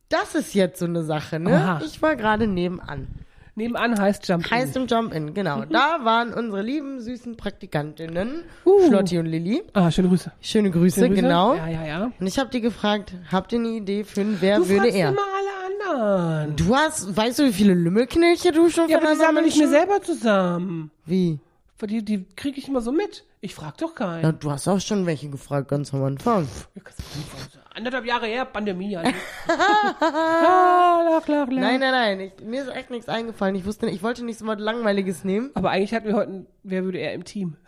das 0.08 0.34
ist 0.34 0.54
jetzt 0.54 0.78
so 0.78 0.84
eine 0.86 1.02
Sache, 1.02 1.38
ne? 1.40 1.54
Aha. 1.54 1.80
Ich 1.84 2.00
war 2.02 2.16
gerade 2.16 2.46
nebenan. 2.46 3.08
Nebenan 3.56 3.96
heißt 4.00 4.26
Jump 4.28 4.50
Heißt 4.50 4.76
im 4.76 4.88
Jump-In, 4.88 5.32
genau. 5.32 5.64
Da 5.64 5.98
waren 6.02 6.34
unsere 6.34 6.60
lieben, 6.60 7.00
süßen 7.00 7.36
Praktikantinnen, 7.36 8.42
Uh. 8.64 8.88
Schlotti 8.88 9.16
und 9.18 9.26
Lilly. 9.26 9.62
Ah, 9.74 9.92
schöne 9.92 10.08
Grüße. 10.08 10.32
Schöne 10.40 10.72
Grüße, 10.72 10.96
Schöne 10.98 11.10
Grüße. 11.10 11.22
genau. 11.22 11.54
Ja, 11.54 11.68
ja, 11.68 11.86
ja. 11.86 12.10
Und 12.18 12.26
ich 12.26 12.36
habe 12.40 12.50
die 12.50 12.60
gefragt, 12.60 13.14
habt 13.30 13.52
ihr 13.52 13.60
eine 13.60 13.68
Idee 13.68 14.02
für 14.02 14.22
einen 14.22 14.38
Wer 14.40 14.56
Du 14.58 14.68
würde 14.68 14.88
er? 14.88 15.10
immer 15.10 15.20
anderen. 15.94 16.56
Du 16.56 16.74
hast, 16.74 17.16
weißt 17.16 17.38
du, 17.38 17.44
wie 17.44 17.52
viele 17.52 17.74
Lümmelknilche 17.74 18.52
du 18.52 18.68
schon 18.70 18.88
Ja, 18.88 18.98
aber 18.98 19.12
die 19.12 19.16
sammle 19.16 19.46
ich 19.46 19.56
mir 19.56 19.68
selber 19.68 20.02
zusammen. 20.02 20.90
Wie? 21.06 21.38
Die, 21.82 22.02
die 22.02 22.24
kriege 22.34 22.58
ich 22.58 22.68
immer 22.68 22.80
so 22.80 22.92
mit. 22.92 23.24
Ich 23.42 23.54
frag 23.54 23.76
doch 23.76 23.94
keinen. 23.94 24.22
Ja, 24.22 24.32
du 24.32 24.50
hast 24.50 24.66
auch 24.68 24.80
schon 24.80 25.04
welche 25.04 25.28
gefragt, 25.28 25.68
ganz 25.68 25.92
am 25.92 26.02
Anfang. 26.02 26.48
Anderthalb 27.74 28.06
Jahre 28.06 28.26
her, 28.26 28.46
Pandemie. 28.46 28.96
ah, 28.96 29.12
lach, 29.48 31.28
lach, 31.28 31.28
lach. 31.28 31.46
Nein, 31.48 31.80
nein, 31.80 31.92
nein, 31.92 32.20
ich, 32.20 32.32
mir 32.42 32.62
ist 32.62 32.70
echt 32.70 32.88
nichts 32.90 33.08
eingefallen. 33.08 33.54
Ich 33.54 33.66
wusste 33.66 33.84
nicht, 33.84 33.96
ich 33.96 34.02
wollte 34.02 34.24
nicht 34.24 34.38
so 34.38 34.46
was 34.46 34.58
Langweiliges 34.58 35.24
nehmen. 35.24 35.50
Aber 35.52 35.72
eigentlich 35.72 35.92
hatten 35.92 36.06
wir 36.06 36.14
heute, 36.14 36.30
ein, 36.30 36.46
wer 36.62 36.84
würde 36.84 36.98
er 36.98 37.12
im 37.12 37.24
Team? 37.24 37.56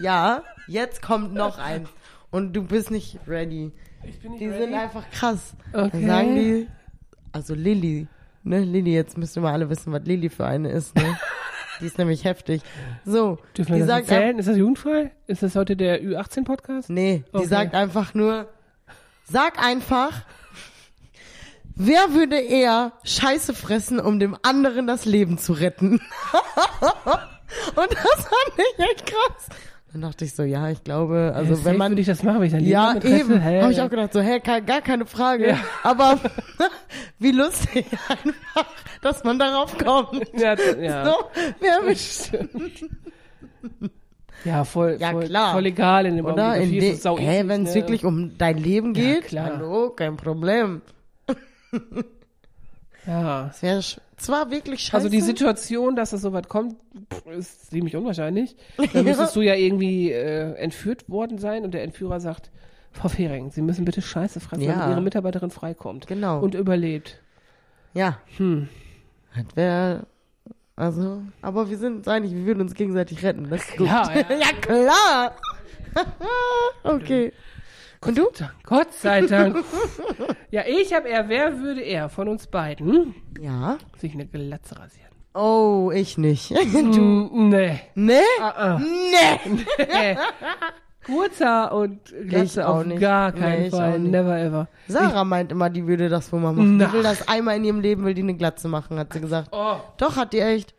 Ja, 0.00 0.42
jetzt 0.66 1.02
kommt 1.02 1.34
noch 1.34 1.56
eins. 1.58 1.88
Und 2.32 2.52
du 2.52 2.64
bist 2.64 2.90
nicht 2.90 3.20
ready. 3.28 3.70
Ich 4.02 4.18
bin 4.18 4.32
nicht 4.32 4.42
Die 4.42 4.50
sind 4.50 4.74
einfach 4.74 5.08
krass. 5.12 5.54
Okay. 5.72 5.90
Dann 5.92 6.06
sagen 6.06 6.34
die, 6.34 6.68
also 7.34 7.54
Lilly, 7.54 8.06
ne, 8.44 8.60
Lilly, 8.60 8.94
jetzt 8.94 9.18
ihr 9.36 9.42
mal 9.42 9.52
alle 9.52 9.68
wissen, 9.68 9.92
was 9.92 10.04
Lilly 10.04 10.30
für 10.30 10.46
eine 10.46 10.70
ist, 10.70 10.94
ne? 10.94 11.18
die 11.80 11.86
ist 11.86 11.98
nämlich 11.98 12.24
heftig. 12.24 12.62
So, 13.04 13.38
Dürfen 13.56 13.72
wir 13.74 13.82
die 13.82 13.86
das 13.86 13.88
sagt, 13.88 14.10
erzählen? 14.10 14.38
Ist 14.38 14.48
das 14.48 14.56
jugendfrei? 14.56 15.10
Ist 15.26 15.42
das 15.42 15.56
heute 15.56 15.76
der 15.76 16.02
Ü18-Podcast? 16.02 16.88
nee, 16.90 17.24
die 17.32 17.36
Okay. 17.36 17.46
sagt 17.46 17.74
einfach 17.74 18.14
nur, 18.14 18.48
sag 19.24 19.58
einfach, 19.62 20.22
wer 21.74 22.14
würde 22.14 22.38
eher 22.38 22.92
Scheiße 23.02 23.52
fressen, 23.54 23.98
um 23.98 24.20
dem 24.20 24.36
anderen 24.42 24.86
das 24.86 25.04
Leben 25.04 25.36
zu 25.36 25.52
retten? 25.54 26.00
Und 27.76 27.90
das 27.92 28.24
fand 28.24 28.52
ich 28.58 28.78
echt 28.78 29.06
krass. 29.06 29.48
Dann 29.94 30.02
dachte 30.02 30.24
ich 30.24 30.34
so, 30.34 30.42
ja, 30.42 30.68
ich 30.70 30.82
glaube, 30.82 31.32
also 31.36 31.54
Safe 31.54 31.66
wenn 31.66 31.76
man 31.76 31.92
würde 31.92 32.00
ich 32.00 32.08
das 32.08 32.24
machen, 32.24 32.40
wenn 32.40 32.48
ich 32.48 32.54
ein 32.56 32.64
Ja, 32.64 32.96
eben. 32.96 33.40
Hä? 33.40 33.62
Habe 33.62 33.70
ich 33.72 33.80
auch 33.80 33.88
gedacht, 33.88 34.12
so, 34.12 34.20
hä, 34.20 34.40
ke- 34.40 34.60
gar 34.62 34.80
keine 34.82 35.06
Frage. 35.06 35.50
Ja. 35.50 35.58
Aber 35.84 36.18
wie 37.20 37.30
lustig 37.30 37.86
einfach, 38.08 38.66
dass 39.02 39.22
man 39.22 39.38
darauf 39.38 39.78
kommt. 39.78 40.28
Ja, 40.36 40.56
ja. 40.80 41.04
So, 41.06 41.12
wer 41.60 41.82
mit, 41.86 41.98
Stimmt. 42.00 42.90
Ja, 44.44 44.64
voll, 44.64 44.96
Ja, 44.98 45.12
voll, 45.12 45.26
klar. 45.26 45.52
voll 45.52 45.66
egal 45.66 46.06
in 46.06 46.16
dem 46.16 46.26
oder? 46.26 46.56
In 46.56 46.62
Augenblick. 46.62 46.80
de, 46.80 46.94
sau 46.96 47.16
hä, 47.16 47.38
easy, 47.38 47.48
wenn 47.48 47.62
es 47.62 47.68
ne? 47.70 47.74
wirklich 47.76 48.04
um 48.04 48.36
dein 48.36 48.58
Leben 48.58 48.94
geht, 48.94 49.26
klar. 49.26 49.46
hallo, 49.56 49.90
kein 49.90 50.16
Problem. 50.16 50.82
Ja. 53.06 53.48
Es 53.50 53.62
wäre 53.62 53.80
zwar 54.16 54.50
wirklich 54.50 54.80
scheiße. 54.80 54.96
Also 54.96 55.08
die 55.08 55.20
Situation, 55.20 55.96
dass 55.96 56.12
es 56.12 56.22
so 56.22 56.32
weit 56.32 56.48
kommt, 56.48 56.76
ist 57.36 57.70
ziemlich 57.70 57.96
unwahrscheinlich. 57.96 58.56
Dann 58.92 59.04
müsstest 59.04 59.36
du 59.36 59.42
ja 59.42 59.54
irgendwie 59.54 60.10
äh, 60.12 60.54
entführt 60.54 61.08
worden 61.08 61.38
sein 61.38 61.64
und 61.64 61.72
der 61.74 61.82
Entführer 61.82 62.20
sagt, 62.20 62.50
Frau 62.92 63.08
Fehring, 63.08 63.50
Sie 63.50 63.60
müssen 63.62 63.84
bitte 63.84 64.00
Scheiße 64.02 64.40
fressen, 64.40 64.62
Ja. 64.62 64.74
damit 64.74 64.90
Ihre 64.94 65.00
Mitarbeiterin 65.02 65.50
freikommt. 65.50 66.06
Genau. 66.06 66.40
Und 66.40 66.54
überlebt. 66.54 67.20
ja, 67.92 68.18
Hm. 68.36 68.68
das 69.34 69.56
wäre, 69.56 70.06
also, 70.76 71.22
aber 71.42 71.68
wir 71.70 71.76
sind 71.76 71.96
uns 71.98 72.08
einig, 72.08 72.32
wir 72.32 72.46
würden 72.46 72.60
uns 72.60 72.74
gegenseitig 72.74 73.22
retten. 73.24 73.48
Das 73.50 73.62
ist 73.62 73.76
gut. 73.76 73.88
Klar, 73.88 74.14
ja. 74.14 74.24
ja 74.30 74.52
klar. 74.60 75.34
okay. 76.84 77.32
Und 78.06 78.18
du? 78.18 78.26
Gott 78.64 78.92
sei 78.92 79.22
Dank. 79.22 79.56
ja, 80.50 80.62
ich 80.66 80.92
habe 80.94 81.08
eher, 81.08 81.28
wer 81.28 81.58
würde 81.60 81.80
er 81.82 82.08
von 82.08 82.28
uns 82.28 82.46
beiden 82.46 83.14
Ja. 83.40 83.78
sich 83.98 84.12
eine 84.14 84.26
Glatze 84.26 84.78
rasieren? 84.78 85.04
Oh, 85.34 85.90
ich 85.92 86.16
nicht. 86.18 86.50
Du, 86.72 87.28
nee. 87.32 87.80
Nee? 87.94 88.20
Ah, 88.40 88.54
ah. 88.56 88.78
Nee. 88.80 89.64
Nee. 89.78 90.16
Kurzer 91.04 91.72
und 91.74 92.00
Glatze 92.28 92.60
Ich 92.60 92.66
auch 92.66 92.84
nicht. 92.84 93.00
gar 93.00 93.32
Nee, 93.32 93.38
keinen 93.40 93.64
ich 93.66 93.72
auch 93.74 93.78
Fall. 93.78 93.98
Never 93.98 94.38
ever. 94.38 94.68
Sarah 94.88 95.24
meint 95.24 95.52
immer, 95.52 95.68
die 95.68 95.86
würde 95.86 96.08
das 96.08 96.32
wohl 96.32 96.40
mal 96.40 96.52
machen. 96.52 96.78
Na. 96.78 96.86
Die 96.86 96.92
will 96.94 97.02
das 97.02 97.28
einmal 97.28 97.56
in 97.56 97.64
ihrem 97.64 97.80
Leben, 97.80 98.04
will 98.04 98.14
die 98.14 98.22
eine 98.22 98.34
Glatze 98.34 98.68
machen, 98.68 98.98
hat 98.98 99.12
sie 99.12 99.20
gesagt. 99.20 99.48
Oh, 99.52 99.76
Doch, 99.98 100.16
hat 100.16 100.32
die 100.32 100.40
echt. 100.40 100.74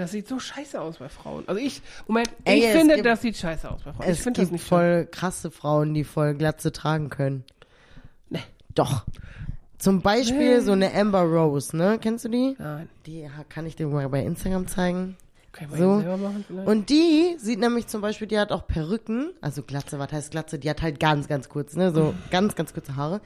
Das 0.00 0.10
sieht 0.12 0.26
so 0.28 0.38
scheiße 0.38 0.80
aus 0.80 0.98
bei 0.98 1.08
Frauen. 1.08 1.44
Also 1.46 1.60
ich, 1.60 1.80
Moment, 2.08 2.30
Ey, 2.44 2.58
ich 2.58 2.64
es 2.66 2.72
finde, 2.76 2.94
gibt- 2.96 3.06
das 3.06 3.22
sieht 3.22 3.36
scheiße 3.36 3.70
aus 3.70 3.82
bei 3.82 3.92
Frauen. 3.92 4.10
ich 4.10 4.20
finde 4.20 4.40
das 4.40 4.50
nicht 4.50 4.62
schön. 4.62 4.68
voll 4.68 5.08
krasse 5.10 5.50
Frauen, 5.50 5.94
die 5.94 6.04
voll 6.04 6.34
Glatze 6.34 6.72
tragen 6.72 7.08
können. 7.10 7.44
Nee. 8.28 8.40
Doch. 8.74 9.04
Zum 9.78 10.02
Beispiel 10.02 10.58
Nee. 10.58 10.60
so 10.60 10.72
eine 10.72 10.92
Amber 10.94 11.22
Rose, 11.22 11.74
ne? 11.76 11.98
Kennst 12.00 12.24
du 12.24 12.28
die? 12.28 12.54
Nein. 12.58 12.88
Die 13.06 13.28
kann 13.48 13.64
ich 13.66 13.76
dir 13.76 13.86
mal 13.86 14.08
bei 14.10 14.22
Instagram 14.22 14.66
zeigen. 14.66 15.16
Kann 15.52 15.68
ich 15.72 15.78
So. 15.78 15.98
selber 16.00 16.16
machen 16.18 16.44
vielleicht? 16.46 16.68
Und 16.68 16.90
die 16.90 17.34
sieht 17.38 17.58
nämlich 17.58 17.86
zum 17.88 18.02
Beispiel, 18.02 18.28
die 18.28 18.38
hat 18.38 18.52
auch 18.52 18.66
Perücken, 18.68 19.30
also 19.40 19.62
Glatze, 19.62 19.98
was 19.98 20.12
heißt 20.12 20.30
Glatze? 20.30 20.58
Die 20.58 20.68
hat 20.70 20.82
halt 20.82 21.00
ganz, 21.00 21.26
ganz 21.28 21.48
kurz, 21.48 21.74
ne, 21.76 21.90
so 21.92 22.14
ganz, 22.30 22.54
ganz 22.54 22.72
kurze 22.74 22.94
Haare. 22.96 23.20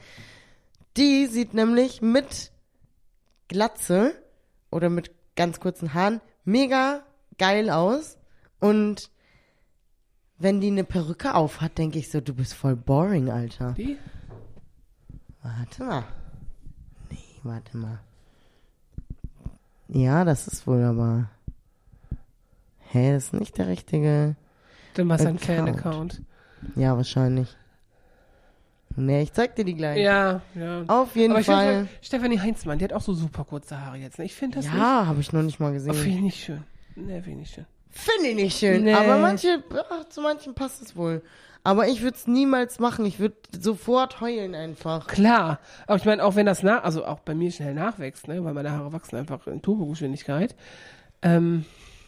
Die 0.97 1.25
sieht 1.27 1.53
nämlich 1.53 2.01
mit 2.01 2.51
Glatze 3.47 4.13
oder 4.71 4.89
mit 4.89 5.11
ganz 5.35 5.59
kurzen 5.59 5.93
Haaren 5.93 6.21
mega 6.45 7.03
geil 7.37 7.69
aus. 7.69 8.17
Und 8.59 9.11
wenn 10.37 10.61
die 10.61 10.67
eine 10.67 10.83
Perücke 10.83 11.35
auf 11.35 11.61
hat, 11.61 11.77
denke 11.77 11.99
ich 11.99 12.09
so, 12.09 12.21
du 12.21 12.33
bist 12.33 12.53
voll 12.53 12.75
boring, 12.75 13.29
Alter. 13.29 13.73
Die? 13.73 13.97
Warte 15.41 15.83
mal. 15.83 16.03
Nee, 17.11 17.17
warte 17.43 17.77
mal. 17.77 17.99
Ja, 19.87 20.23
das 20.23 20.47
ist 20.47 20.65
wohl 20.65 20.83
aber. 20.83 21.29
Hä, 22.79 23.13
das 23.13 23.25
ist 23.25 23.33
nicht 23.33 23.57
der 23.57 23.67
richtige. 23.67 24.35
Dann 24.95 25.09
war 25.09 25.17
es 25.17 25.25
ein 25.25 25.35
Account. 25.35 25.45
Fan-Account. 25.45 26.21
Ja, 26.75 26.95
wahrscheinlich. 26.95 27.55
Nee, 28.97 29.23
ich 29.23 29.33
zeig 29.33 29.55
dir 29.55 29.65
die 29.65 29.75
gleich. 29.75 29.97
Ja, 30.01 30.41
ja. 30.55 30.83
Auf 30.87 31.15
jeden 31.15 31.31
Aber 31.31 31.41
ich 31.41 31.45
Fall. 31.47 31.73
finde, 31.75 31.89
Stefanie 32.01 32.39
Heinzmann, 32.39 32.77
die 32.79 32.85
hat 32.85 32.93
auch 32.93 33.01
so 33.01 33.13
super 33.13 33.43
kurze 33.43 33.79
Haare 33.85 33.97
jetzt. 33.97 34.19
Ne? 34.19 34.25
Ich 34.25 34.33
finde 34.35 34.57
das. 34.57 34.65
Ja, 34.67 35.05
habe 35.05 35.19
ich 35.19 35.33
noch 35.33 35.41
nicht 35.41 35.59
mal 35.59 35.71
Oh, 35.71 35.73
Finde 35.79 35.91
gesehen. 35.93 36.13
ich 36.15 36.21
nicht 36.21 36.43
schön. 36.43 36.63
Ne, 36.95 37.21
finde 37.21 37.31
ich 37.31 37.35
nicht 37.37 37.53
schön. 37.55 37.65
Finde 37.89 38.29
ich 38.29 38.35
nicht 38.35 38.57
schön. 38.57 38.83
Nee. 38.85 38.93
Aber 38.93 39.17
manche, 39.17 39.63
ach, 39.89 40.07
zu 40.09 40.21
manchen 40.21 40.53
passt 40.55 40.81
es 40.81 40.95
wohl. 40.95 41.21
Aber 41.63 41.87
ich 41.87 42.01
würde 42.03 42.15
es 42.15 42.27
niemals 42.27 42.79
machen. 42.79 43.05
Ich 43.05 43.19
würde 43.19 43.35
sofort 43.59 44.21
heulen 44.21 44.53
einfach. 44.53 45.07
Klar. 45.07 45.59
Aber 45.87 45.97
ich 45.97 46.05
meine, 46.05 46.23
auch 46.23 46.35
wenn 46.35 46.45
das 46.45 46.61
nach, 46.63 46.83
also 46.83 47.05
auch 47.05 47.19
bei 47.21 47.33
mir 47.33 47.51
schnell 47.51 47.73
nachwächst, 47.73 48.27
ne, 48.27 48.43
weil 48.43 48.53
meine 48.53 48.71
Haare 48.71 48.93
wachsen 48.93 49.15
einfach 49.17 49.47
in 49.47 49.61
Turbogeschwindigkeit. 49.61 50.55
Ähm, 51.21 51.65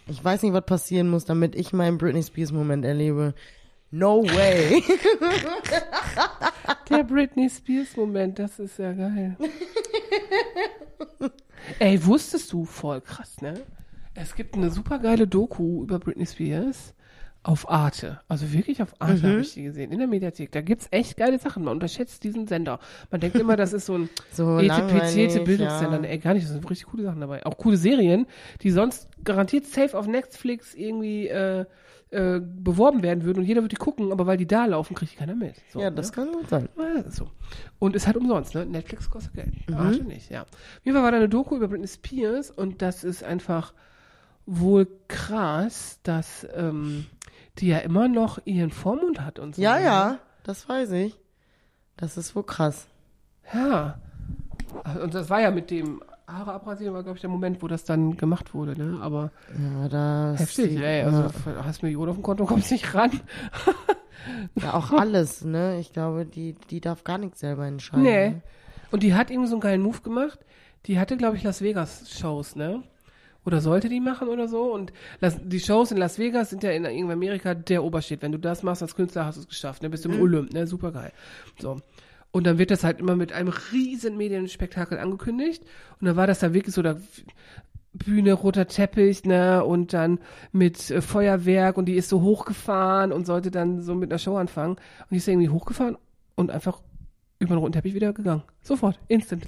Ich 0.07 0.23
weiß 0.23 0.43
nicht, 0.43 0.53
was 0.53 0.65
passieren 0.65 1.09
muss, 1.09 1.25
damit 1.25 1.53
ich 1.55 1.73
meinen 1.73 1.97
Britney 1.97 2.23
Spears 2.23 2.51
Moment 2.53 2.85
erlebe. 2.85 3.33
No 3.89 4.23
way. 4.23 4.83
der 6.89 7.03
Britney 7.03 7.49
Spears 7.49 7.95
Moment, 7.97 8.39
das 8.39 8.59
ist 8.59 8.79
ja 8.79 8.93
geil. 8.93 9.35
Ey, 11.79 12.03
wusstest 12.05 12.51
du, 12.53 12.65
voll 12.65 13.01
krass, 13.01 13.41
ne? 13.41 13.55
Es 14.13 14.35
gibt 14.35 14.55
eine 14.55 14.71
super 14.71 14.99
geile 14.99 15.27
Doku 15.27 15.83
über 15.83 15.99
Britney 15.99 16.25
Spears 16.25 16.93
auf 17.43 17.69
Arte. 17.69 18.19
Also 18.27 18.51
wirklich 18.51 18.81
auf 18.81 18.93
Arte 18.99 19.25
Mhm. 19.27 19.31
habe 19.31 19.41
ich 19.41 19.53
die 19.53 19.63
gesehen, 19.63 19.91
in 19.91 19.99
der 19.99 20.07
Mediathek. 20.07 20.51
Da 20.51 20.61
gibt's 20.61 20.87
echt 20.91 21.17
geile 21.17 21.37
Sachen. 21.39 21.63
Man 21.63 21.75
unterschätzt 21.75 22.23
diesen 22.23 22.47
Sender. 22.47 22.79
Man 23.11 23.21
denkt 23.21 23.37
immer, 23.37 23.55
das 23.55 23.73
ist 23.73 23.85
so 23.85 23.97
ein 23.97 24.09
So 24.31 24.59
langweilig, 24.59 25.43
Bildungssender. 25.43 26.01
ja. 26.03 26.09
Ey, 26.09 26.17
gar 26.17 26.33
nicht. 26.33 26.47
Da 26.47 26.51
sind 26.53 26.69
richtig 26.69 26.87
coole 26.87 27.03
Sachen 27.03 27.21
dabei. 27.21 27.45
Auch 27.45 27.57
coole 27.57 27.77
Serien, 27.77 28.25
die 28.63 28.71
sonst 28.71 29.07
garantiert 29.23 29.65
safe 29.65 29.97
auf 29.97 30.07
Netflix 30.07 30.73
irgendwie 30.73 31.27
äh, 31.27 31.65
äh, 32.09 32.39
beworben 32.39 33.03
werden 33.03 33.23
würden 33.23 33.39
und 33.39 33.45
jeder 33.45 33.61
würde 33.61 33.75
die 33.75 33.81
gucken, 33.81 34.11
aber 34.11 34.25
weil 34.25 34.37
die 34.37 34.47
da 34.47 34.65
laufen, 34.65 34.95
kriegt 34.95 35.17
keiner 35.17 35.35
mit. 35.35 35.55
So, 35.71 35.79
Ja, 35.79 35.89
ne? 35.89 35.95
das 35.97 36.11
kann 36.13 36.31
gut 36.31 36.47
sein. 36.49 36.69
Ja, 36.77 37.09
so. 37.11 37.29
Und 37.79 37.95
ist 37.95 38.07
halt 38.07 38.15
umsonst, 38.17 38.55
ne? 38.55 38.65
Netflix 38.65 39.09
kostet 39.09 39.33
Geld. 39.33 39.69
Mhm. 39.69 39.75
Arte 39.75 40.03
nicht, 40.03 40.29
ja. 40.29 40.43
Auf 40.43 40.47
jeden 40.83 40.95
Fall 40.95 41.03
war 41.03 41.11
da 41.11 41.17
eine 41.17 41.29
Doku 41.29 41.55
über 41.57 41.67
Britney 41.67 41.87
Spears 41.87 42.49
und 42.51 42.81
das 42.81 43.03
ist 43.03 43.23
einfach 43.23 43.73
wohl 44.45 44.87
krass, 45.09 45.99
dass 46.03 46.47
ähm, 46.55 47.05
die 47.59 47.67
ja 47.67 47.79
immer 47.79 48.07
noch 48.07 48.39
ihren 48.45 48.71
Vormund 48.71 49.19
hat 49.21 49.39
und 49.39 49.55
so. 49.55 49.61
Ja, 49.61 49.77
ne? 49.77 49.83
ja, 49.83 50.19
das 50.43 50.69
weiß 50.69 50.91
ich. 50.91 51.19
Das 51.97 52.15
ist 52.15 52.35
wohl 52.35 52.43
krass. 52.43 52.87
Ja. 53.53 53.99
Und 55.01 55.13
das 55.13 55.29
war 55.29 55.41
ja 55.41 55.51
mit 55.51 55.71
dem 55.71 56.01
Haare 56.27 56.51
abrasieren, 56.51 56.93
war, 56.93 57.03
glaube 57.03 57.17
ich, 57.17 57.21
der 57.21 57.29
Moment, 57.29 57.61
wo 57.61 57.69
das 57.69 57.85
dann 57.85 58.17
gemacht 58.17 58.53
wurde, 58.53 58.77
ne? 58.77 58.99
Aber 59.01 59.31
Ja, 59.57 59.87
das 59.87 60.41
heftig, 60.41 60.77
ey. 60.77 61.03
Also, 61.03 61.29
hast 61.63 61.83
Millionen 61.83 62.09
auf 62.09 62.17
dem 62.17 62.23
Konto, 62.23 62.45
kommst 62.45 62.69
nicht 62.69 62.93
ran. 62.93 63.11
ja, 64.55 64.73
auch 64.73 64.91
alles, 64.91 65.45
ne? 65.45 65.79
Ich 65.79 65.93
glaube, 65.93 66.25
die, 66.25 66.55
die 66.69 66.81
darf 66.81 67.05
gar 67.05 67.17
nichts 67.17 67.39
selber 67.39 67.65
entscheiden. 67.65 68.03
Nee. 68.03 68.29
ne? 68.29 68.41
Und 68.91 69.03
die 69.03 69.13
hat 69.13 69.31
irgendwie 69.31 69.47
so 69.47 69.55
einen 69.55 69.61
geilen 69.61 69.81
Move 69.81 70.01
gemacht. 70.01 70.39
Die 70.85 70.99
hatte, 70.99 71.15
glaube 71.15 71.37
ich, 71.37 71.43
Las 71.43 71.61
Vegas-Shows, 71.61 72.57
ne? 72.57 72.83
Oder 73.45 73.61
sollte 73.61 73.87
die 73.87 74.01
machen 74.01 74.27
oder 74.27 74.49
so. 74.49 74.73
Und 74.73 74.91
Las, 75.21 75.37
die 75.41 75.61
Shows 75.61 75.91
in 75.91 75.97
Las 75.97 76.19
Vegas 76.19 76.49
sind 76.49 76.61
ja 76.63 76.71
in 76.71 76.83
irgendwie 76.83 77.13
Amerika 77.13 77.53
der 77.53 77.85
Obersteht. 77.85 78.21
Wenn 78.21 78.33
du 78.33 78.39
das 78.39 78.63
machst 78.63 78.81
als 78.81 78.95
Künstler, 78.95 79.25
hast 79.25 79.37
du 79.37 79.41
es 79.41 79.47
geschafft. 79.47 79.81
Ne? 79.81 79.89
Bist 79.89 80.03
du 80.03 80.09
im 80.09 80.21
Olymp, 80.21 80.51
ne? 80.51 80.67
Super 80.67 80.91
geil. 80.91 81.13
So. 81.57 81.77
Und 82.37 82.43
dann 82.43 82.59
wird 82.59 82.69
das 82.69 82.83
halt 82.83 82.99
immer 82.99 83.15
mit 83.15 83.33
einem 83.33 83.51
riesen 83.71 84.15
Medienspektakel 84.15 84.99
angekündigt. 84.99 85.63
Und 85.99 86.05
dann 86.05 86.17
war 86.17 86.27
das 86.27 86.37
da 86.37 86.53
wirklich 86.53 86.75
so, 86.75 86.83
da 86.83 86.97
Bühne, 87.93 88.33
roter 88.33 88.67
Teppich, 88.67 89.25
ne, 89.25 89.65
und 89.65 89.91
dann 89.91 90.19
mit 90.51 90.91
äh, 90.91 91.01
Feuerwerk 91.01 91.77
und 91.77 91.85
die 91.85 91.95
ist 91.95 92.09
so 92.09 92.21
hochgefahren 92.21 93.11
und 93.11 93.25
sollte 93.25 93.49
dann 93.49 93.81
so 93.81 93.95
mit 93.95 94.11
einer 94.11 94.19
Show 94.19 94.37
anfangen. 94.37 94.73
Und 94.73 95.07
die 95.09 95.17
ist 95.17 95.27
irgendwie 95.27 95.49
hochgefahren 95.49 95.97
und 96.35 96.51
einfach 96.51 96.83
über 97.39 97.55
den 97.55 97.57
roten 97.57 97.73
Teppich 97.73 97.95
wieder 97.95 98.13
gegangen. 98.13 98.43
Sofort, 98.61 98.99
instant. 99.07 99.47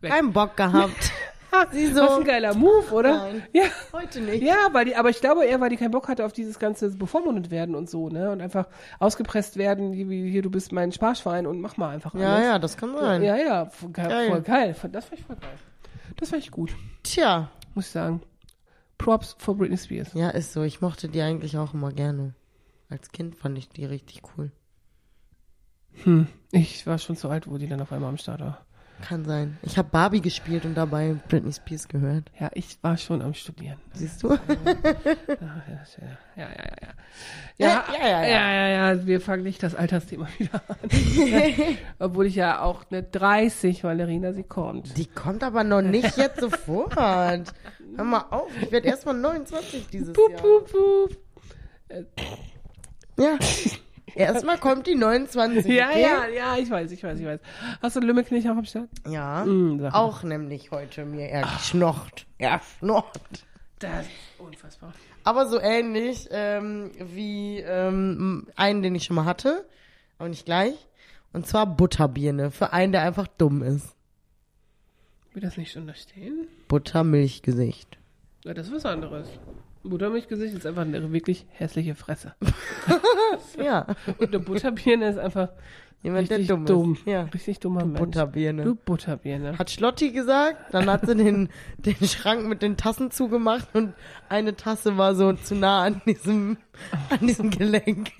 Weg. 0.00 0.12
Keinen 0.12 0.32
Bock 0.32 0.56
gehabt. 0.56 1.10
Sie 1.72 1.86
so. 1.86 2.00
Was 2.02 2.18
ein 2.18 2.24
geiler 2.24 2.54
Move, 2.54 2.90
oder? 2.92 3.18
Nein. 3.18 3.42
Ja. 3.52 3.64
Heute 3.92 4.20
nicht. 4.20 4.42
Ja, 4.42 4.68
weil 4.72 4.84
die, 4.84 4.96
aber 4.96 5.10
ich 5.10 5.20
glaube 5.20 5.44
eher, 5.44 5.60
weil 5.60 5.70
die 5.70 5.76
keinen 5.76 5.90
Bock 5.90 6.08
hatte 6.08 6.24
auf 6.24 6.32
dieses 6.32 6.58
ganze 6.58 6.90
bevormundet 6.90 7.50
werden 7.50 7.74
und 7.74 7.88
so, 7.88 8.08
ne? 8.08 8.30
Und 8.30 8.40
einfach 8.40 8.68
ausgepresst 8.98 9.56
werden, 9.56 9.92
wie, 9.92 10.30
hier, 10.30 10.42
du 10.42 10.50
bist 10.50 10.72
mein 10.72 10.92
Sparschwein 10.92 11.46
und 11.46 11.60
mach 11.60 11.76
mal 11.76 11.90
einfach 11.90 12.14
Ja, 12.14 12.34
alles. 12.34 12.46
ja, 12.46 12.58
das 12.58 12.76
kann 12.76 12.94
sein. 12.96 13.22
Ja, 13.22 13.36
ja, 13.36 13.66
voll 13.66 13.90
geil. 13.90 14.08
Geil. 14.08 14.28
Voll 14.30 14.40
geil. 14.42 14.76
Das 14.92 15.04
fand 15.06 15.20
ich 15.20 15.26
voll 15.26 15.36
geil. 15.36 15.50
Das 16.16 16.30
fand 16.30 16.42
ich 16.42 16.50
gut, 16.50 16.74
Tja. 17.02 17.50
muss 17.74 17.86
ich 17.86 17.92
sagen. 17.92 18.20
Props 18.98 19.36
for 19.38 19.56
Britney 19.56 19.78
Spears. 19.78 20.12
Ja, 20.14 20.30
ist 20.30 20.52
so. 20.52 20.62
Ich 20.64 20.80
mochte 20.80 21.08
die 21.08 21.22
eigentlich 21.22 21.56
auch 21.56 21.72
immer 21.72 21.92
gerne. 21.92 22.34
Als 22.90 23.12
Kind 23.12 23.36
fand 23.36 23.56
ich 23.56 23.68
die 23.68 23.84
richtig 23.84 24.22
cool. 24.36 24.50
Hm. 26.04 26.26
Ich 26.50 26.86
war 26.86 26.98
schon 26.98 27.16
zu 27.16 27.28
alt, 27.28 27.48
wo 27.48 27.58
die 27.58 27.68
dann 27.68 27.80
auf 27.80 27.92
einmal 27.92 28.08
am 28.10 28.16
Start 28.16 28.40
war. 28.40 28.64
Kann 29.06 29.24
sein. 29.24 29.56
Ich 29.62 29.78
habe 29.78 29.88
Barbie 29.90 30.20
gespielt 30.20 30.64
und 30.64 30.74
dabei 30.74 31.14
Britney 31.28 31.52
Spears 31.52 31.86
gehört. 31.88 32.30
Ja, 32.38 32.50
ich 32.54 32.78
war 32.82 32.96
schon 32.96 33.22
am 33.22 33.32
Studieren. 33.34 33.78
Siehst 33.94 34.22
du? 34.22 34.28
Ja, 36.36 36.44
ja, 36.44 36.44
ja, 36.44 36.44
ja. 36.82 36.88
Ja, 37.56 37.68
Ja, 37.68 37.84
ja, 37.92 38.08
ja, 38.08 38.22
ja. 38.22 38.28
ja, 38.28 38.52
ja, 38.68 38.92
ja. 38.94 39.06
Wir 39.06 39.20
fangen 39.20 39.42
nicht 39.42 39.62
das 39.62 39.74
Altersthema 39.74 40.28
wieder 40.38 40.60
an. 40.68 40.76
Obwohl 41.98 42.26
ich 42.26 42.34
ja 42.36 42.60
auch 42.60 42.84
eine 42.90 43.02
30, 43.02 43.82
Valerina, 43.82 44.32
sie 44.32 44.44
kommt. 44.44 44.96
Die 44.96 45.06
kommt 45.06 45.42
aber 45.42 45.64
noch 45.64 45.82
nicht 45.82 46.16
jetzt 46.16 46.40
sofort. 46.40 46.94
Hör 46.96 47.44
mal 48.04 48.24
auf, 48.30 48.50
ich 48.62 48.70
werde 48.70 48.86
erst 48.88 49.06
mal 49.06 49.14
29 49.14 49.88
dieses 49.88 50.12
Pup, 50.12 50.30
Jahr. 50.30 50.40
pup, 50.40 50.70
pup. 50.70 51.16
Ja. 53.18 53.36
Erstmal 54.18 54.58
kommt 54.58 54.86
die 54.86 54.94
29. 54.94 55.66
Ja, 55.66 55.88
okay? 55.88 56.02
ja, 56.02 56.26
ja, 56.26 56.56
ich 56.56 56.70
weiß, 56.70 56.90
ich 56.90 57.02
weiß, 57.02 57.18
ich 57.18 57.26
weiß. 57.26 57.40
Hast 57.80 57.96
du 57.96 58.00
einen 58.00 58.08
Lümmelknich 58.08 58.48
auch 58.50 58.56
am 58.56 58.64
Start? 58.64 58.88
Ja. 59.08 59.44
Mm. 59.44 59.86
Auch 59.92 60.22
nämlich 60.22 60.70
heute 60.70 61.04
mir 61.04 61.28
er 61.28 61.42
geschnocht. 61.42 62.26
Er 62.38 62.60
schnocht. 62.78 63.46
Das 63.78 64.06
ist 64.06 64.10
unfassbar. 64.38 64.92
Aber 65.24 65.46
so 65.46 65.60
ähnlich 65.60 66.28
ähm, 66.32 66.90
wie 66.98 67.58
ähm, 67.60 68.48
einen, 68.56 68.82
den 68.82 68.94
ich 68.94 69.04
schon 69.04 69.16
mal 69.16 69.24
hatte, 69.24 69.64
aber 70.18 70.28
nicht 70.28 70.46
gleich. 70.46 70.74
Und 71.32 71.46
zwar 71.46 71.66
Butterbirne. 71.66 72.50
Für 72.50 72.72
einen, 72.72 72.92
der 72.92 73.02
einfach 73.02 73.26
dumm 73.26 73.62
ist. 73.62 73.94
Will 75.32 75.42
das 75.42 75.56
nicht 75.56 75.72
schon 75.72 75.86
da 75.86 75.94
stehen? 75.94 76.48
Buttermilchgesicht. 76.66 77.98
Ja, 78.44 78.54
das 78.54 78.66
ist 78.68 78.74
was 78.74 78.86
anderes. 78.86 79.28
Buttermilchgesicht 79.88 80.54
ist 80.54 80.66
einfach 80.66 80.82
eine 80.82 81.12
wirklich 81.12 81.46
hässliche 81.50 81.94
Fresse. 81.94 82.34
Ja. 83.62 83.86
Und 84.18 84.28
eine 84.28 84.38
Butterbirne 84.38 85.10
ist 85.10 85.18
einfach 85.18 85.50
Jemand, 86.02 86.30
der 86.30 86.38
richtig 86.38 86.54
dumm, 86.54 86.64
dumm. 86.64 86.92
ist. 86.92 87.06
Ja. 87.06 87.22
Richtig 87.22 87.58
dummer 87.58 87.84
Mensch. 87.84 87.98
Butterbirne. 87.98 88.62
Du 88.62 88.76
Butterbirne. 88.76 89.58
Hat 89.58 89.68
Schlotti 89.68 90.12
gesagt, 90.12 90.72
dann 90.72 90.88
hat 90.88 91.06
sie 91.06 91.16
den, 91.16 91.48
den 91.78 91.96
Schrank 92.06 92.46
mit 92.46 92.62
den 92.62 92.76
Tassen 92.76 93.10
zugemacht 93.10 93.68
und 93.74 93.94
eine 94.28 94.54
Tasse 94.54 94.96
war 94.96 95.16
so 95.16 95.32
zu 95.32 95.56
nah 95.56 95.82
an 95.82 96.00
diesem, 96.06 96.56
an 97.10 97.26
diesem 97.26 97.50
Gelenk. 97.50 98.12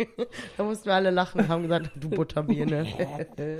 Da 0.57 0.65
mussten 0.65 0.87
wir 0.87 0.95
alle 0.95 1.11
lachen 1.11 1.43
und 1.43 1.49
haben 1.49 1.63
gesagt, 1.63 1.93
du 1.95 2.11
Butterbirne. 2.11 2.87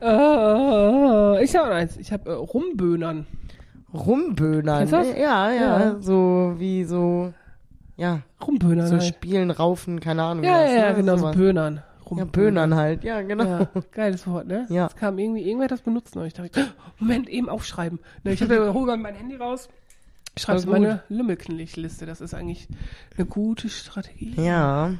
Oh, 0.00 1.36
ich 1.40 1.54
habe 1.54 1.74
eins. 1.74 1.96
Ich 1.96 2.12
habe 2.12 2.30
äh, 2.30 2.32
Rumböhnern. 2.32 3.26
Rumböhnern. 3.94 4.84
Du 4.84 4.90
das? 4.90 5.08
Ja, 5.16 5.50
ja, 5.50 5.80
Ja. 5.80 5.96
so 6.00 6.54
wie 6.58 6.84
so, 6.84 7.32
ja, 7.96 8.20
Rumböhnern 8.46 8.86
so 8.86 8.94
halt. 8.94 9.04
Spielen, 9.04 9.50
Raufen, 9.50 10.00
keine 10.00 10.22
Ahnung. 10.22 10.44
Ja, 10.44 10.64
ja, 10.64 10.72
ja, 10.74 10.88
ne? 10.90 10.94
genau, 10.96 11.12
so 11.16 11.18
Sowas. 11.22 11.36
Böhnern. 11.36 11.82
Ja. 12.14 12.24
Böhnern 12.26 12.74
halt, 12.74 13.04
ja, 13.04 13.22
genau. 13.22 13.44
Ja, 13.44 13.68
geiles 13.92 14.26
Wort, 14.26 14.46
ne? 14.46 14.66
Ja. 14.68 14.84
Das 14.84 14.96
kam 14.96 15.18
irgendwie, 15.18 15.42
irgendwer 15.42 15.64
hat 15.64 15.70
das 15.70 15.80
benutzt. 15.80 16.14
Da 16.14 16.26
dachte 16.26 16.60
ich, 16.60 16.66
Moment, 17.00 17.26
eben 17.28 17.48
aufschreiben. 17.48 18.00
Ne, 18.22 18.32
ich 18.32 18.42
habe 18.42 18.74
hole 18.74 18.96
mein 18.98 19.14
Handy 19.14 19.36
raus, 19.36 19.70
schreib's 20.38 20.64
in 20.64 20.70
Voll 20.70 20.78
gut. 20.80 20.88
meine 20.88 21.02
Lümmelknilch-Liste. 21.08 22.04
Das 22.04 22.20
ist 22.20 22.34
eigentlich 22.34 22.68
eine 23.16 23.24
gute 23.26 23.70
Strategie. 23.70 24.34
Ja, 24.36 24.92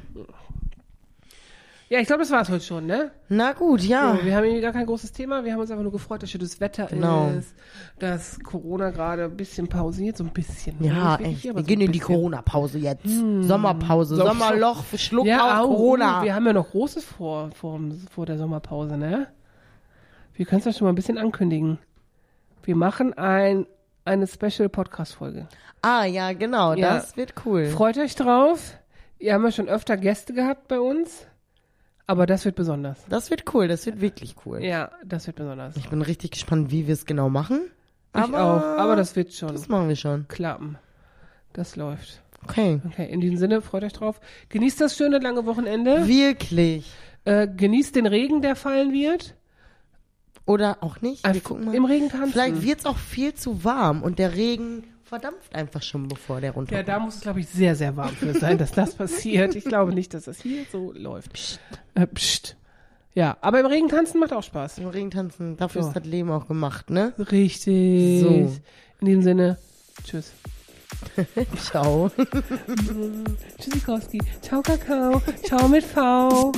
Ja, 1.93 1.99
ich 1.99 2.07
glaube, 2.07 2.23
das 2.23 2.31
war's 2.31 2.49
heute 2.49 2.63
schon, 2.65 2.87
ne? 2.87 3.11
Na 3.29 3.53
gut, 3.53 3.81
ja. 3.81 4.15
So, 4.17 4.25
wir 4.25 4.35
haben 4.35 4.45
irgendwie 4.45 4.61
gar 4.63 4.71
kein 4.71 4.87
großes 4.87 5.11
Thema. 5.11 5.43
Wir 5.45 5.53
haben 5.53 5.59
uns 5.59 5.69
einfach 5.69 5.83
nur 5.83 5.91
gefreut, 5.91 6.23
dass 6.23 6.31
schönes 6.31 6.59
Wetter 6.59 6.87
Genau. 6.87 7.29
ist, 7.37 7.53
dass 7.99 8.39
Corona 8.39 8.89
gerade 8.89 9.25
ein 9.25 9.37
bisschen 9.37 9.67
pausiert, 9.67 10.17
so 10.17 10.23
ein 10.23 10.31
bisschen. 10.33 10.83
Ja, 10.83 10.91
Nicht 11.17 11.19
wirklich, 11.19 11.37
echt. 11.37 11.49
aber 11.49 11.55
Wir 11.59 11.61
so 11.61 11.67
gehen 11.67 11.81
in 11.81 11.91
die. 11.91 11.99
Corona-Pause 11.99 12.79
jetzt. 12.79 13.03
Sommerpause, 13.05 14.15
Sommer- 14.15 14.31
Sommerloch, 14.33 14.83
Schluck 14.97 15.27
Ja, 15.27 15.59
auf 15.61 15.65
au, 15.65 15.67
Corona. 15.75 16.23
wir 16.23 16.33
haben 16.33 16.47
ja 16.47 16.53
noch 16.53 16.71
Großes 16.71 17.03
vor, 17.05 17.51
vor, 17.51 17.79
vor 18.09 18.25
der 18.25 18.39
Sommerpause, 18.39 18.97
ne? 18.97 19.27
Wir 20.33 20.47
können 20.47 20.59
es 20.59 20.65
ja 20.65 20.73
schon 20.73 20.85
mal 20.85 20.93
ein 20.93 20.95
bisschen 20.95 21.19
ankündigen. 21.19 21.77
Wir 22.63 22.75
machen 22.75 23.13
ein, 23.13 23.67
eine 24.03 24.25
Special-Podcast-Folge. 24.25 25.47
Ah, 25.83 26.05
ja, 26.05 26.33
genau, 26.33 26.73
Ja. 26.73 26.95
das 26.95 27.17
wird 27.17 27.35
cool. 27.45 27.67
Freut 27.67 27.99
euch 27.99 28.15
drauf. 28.15 28.77
Ihr 29.19 29.35
habt 29.35 29.43
ja 29.43 29.51
schon 29.51 29.69
öfter 29.69 29.95
Gäste 29.95 30.33
gehabt 30.33 30.67
bei 30.69 30.79
uns. 30.79 31.27
Aber 32.05 32.25
das 32.25 32.43
wird 32.45 32.55
besonders. 32.55 32.99
Das 33.09 33.29
wird 33.29 33.53
cool, 33.53 33.67
das 33.67 33.85
wird 33.85 34.01
wirklich 34.01 34.35
cool. 34.45 34.63
Ja, 34.63 34.91
das 35.05 35.27
wird 35.27 35.37
besonders. 35.37 35.77
Ich 35.77 35.89
bin 35.89 36.01
richtig 36.01 36.31
gespannt, 36.31 36.71
wie 36.71 36.85
wir 36.87 36.93
es 36.93 37.05
genau 37.05 37.29
machen. 37.29 37.61
Ich 38.15 38.21
aber 38.21 38.43
auch. 38.43 38.79
Aber 38.79 38.95
das 38.95 39.15
wird 39.15 39.33
schon 39.33 39.49
das 39.53 39.69
machen 39.69 39.87
wir 39.87 39.95
schon. 39.95 40.27
klappen. 40.27 40.77
Das 41.53 41.75
läuft. 41.75 42.21
Okay. 42.43 42.81
Okay, 42.85 43.09
in 43.09 43.21
diesem 43.21 43.37
Sinne, 43.37 43.61
freut 43.61 43.83
euch 43.83 43.93
drauf. 43.93 44.19
Genießt 44.49 44.81
das 44.81 44.97
schöne 44.97 45.19
lange 45.19 45.45
Wochenende. 45.45 46.07
Wirklich. 46.07 46.91
Äh, 47.25 47.47
genießt 47.47 47.95
den 47.95 48.05
Regen, 48.05 48.41
der 48.41 48.55
fallen 48.55 48.91
wird. 48.91 49.35
Oder 50.45 50.79
auch 50.81 50.99
nicht. 51.01 51.23
Wir 51.23 51.29
Einfach 51.29 51.43
gucken 51.43 51.65
mal. 51.65 51.75
Im 51.75 51.85
Regen 51.85 52.09
tanzen. 52.09 52.33
Vielleicht 52.33 52.61
wird 52.63 52.79
es 52.79 52.85
auch 52.85 52.97
viel 52.97 53.33
zu 53.33 53.63
warm 53.63 54.03
und 54.03 54.19
der 54.19 54.35
Regen 54.35 54.83
verdampft 55.05 55.53
einfach 55.53 55.81
schon, 55.81 56.07
bevor 56.07 56.41
der 56.41 56.51
runterkommt. 56.51 56.87
Ja, 56.87 56.93
da 56.95 56.99
muss 56.99 57.15
es, 57.15 57.21
glaube 57.21 57.39
ich, 57.41 57.47
sehr, 57.49 57.75
sehr 57.75 57.95
warm 57.95 58.15
für 58.15 58.33
sein, 58.33 58.57
dass 58.57 58.71
das 58.71 58.95
passiert. 58.95 59.55
Ich 59.55 59.65
glaube 59.65 59.93
nicht, 59.93 60.13
dass 60.13 60.23
das 60.25 60.41
hier 60.41 60.63
so 60.71 60.91
läuft. 60.93 61.33
Psst. 61.33 61.59
Äh, 61.95 62.07
psst. 62.07 62.55
Ja, 63.13 63.37
aber 63.41 63.59
im 63.59 63.65
Regen 63.67 63.89
tanzen 63.89 64.19
macht 64.19 64.33
auch 64.33 64.41
Spaß. 64.41 64.79
Im 64.79 64.87
Regen 64.87 65.11
tanzen, 65.11 65.55
dafür 65.57 65.83
So. 65.83 65.89
ist 65.89 65.93
das 65.95 66.05
Leben 66.05 66.31
auch 66.31 66.47
gemacht, 66.47 66.89
ne? 66.89 67.13
Richtig. 67.19 68.21
So. 68.21 68.27
In 69.01 69.05
diesem 69.05 69.21
Sinne, 69.21 69.57
tschüss. 70.03 70.31
Ciao. 71.63 72.09
Tschüssikowski. 73.59 74.19
Ciao, 74.41 74.61
Kakao. 74.61 75.21
Ciao 75.43 75.67
mit 75.67 75.83
V. 75.83 76.51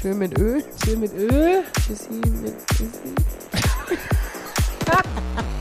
Schön 0.00 0.18
mit 0.18 0.36
Öl. 0.38 0.64
Chill 0.82 0.96
mit 0.96 1.12
Öl. 1.12 1.62
Tschüssi 1.86 2.10
mit 2.42 2.54
Tschüssi. 2.68 3.14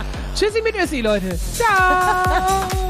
Tschüssi 0.43 0.61
mit 0.61 0.75
Össi, 0.75 0.99
Leute. 0.99 1.39
Ciao. 1.53 2.67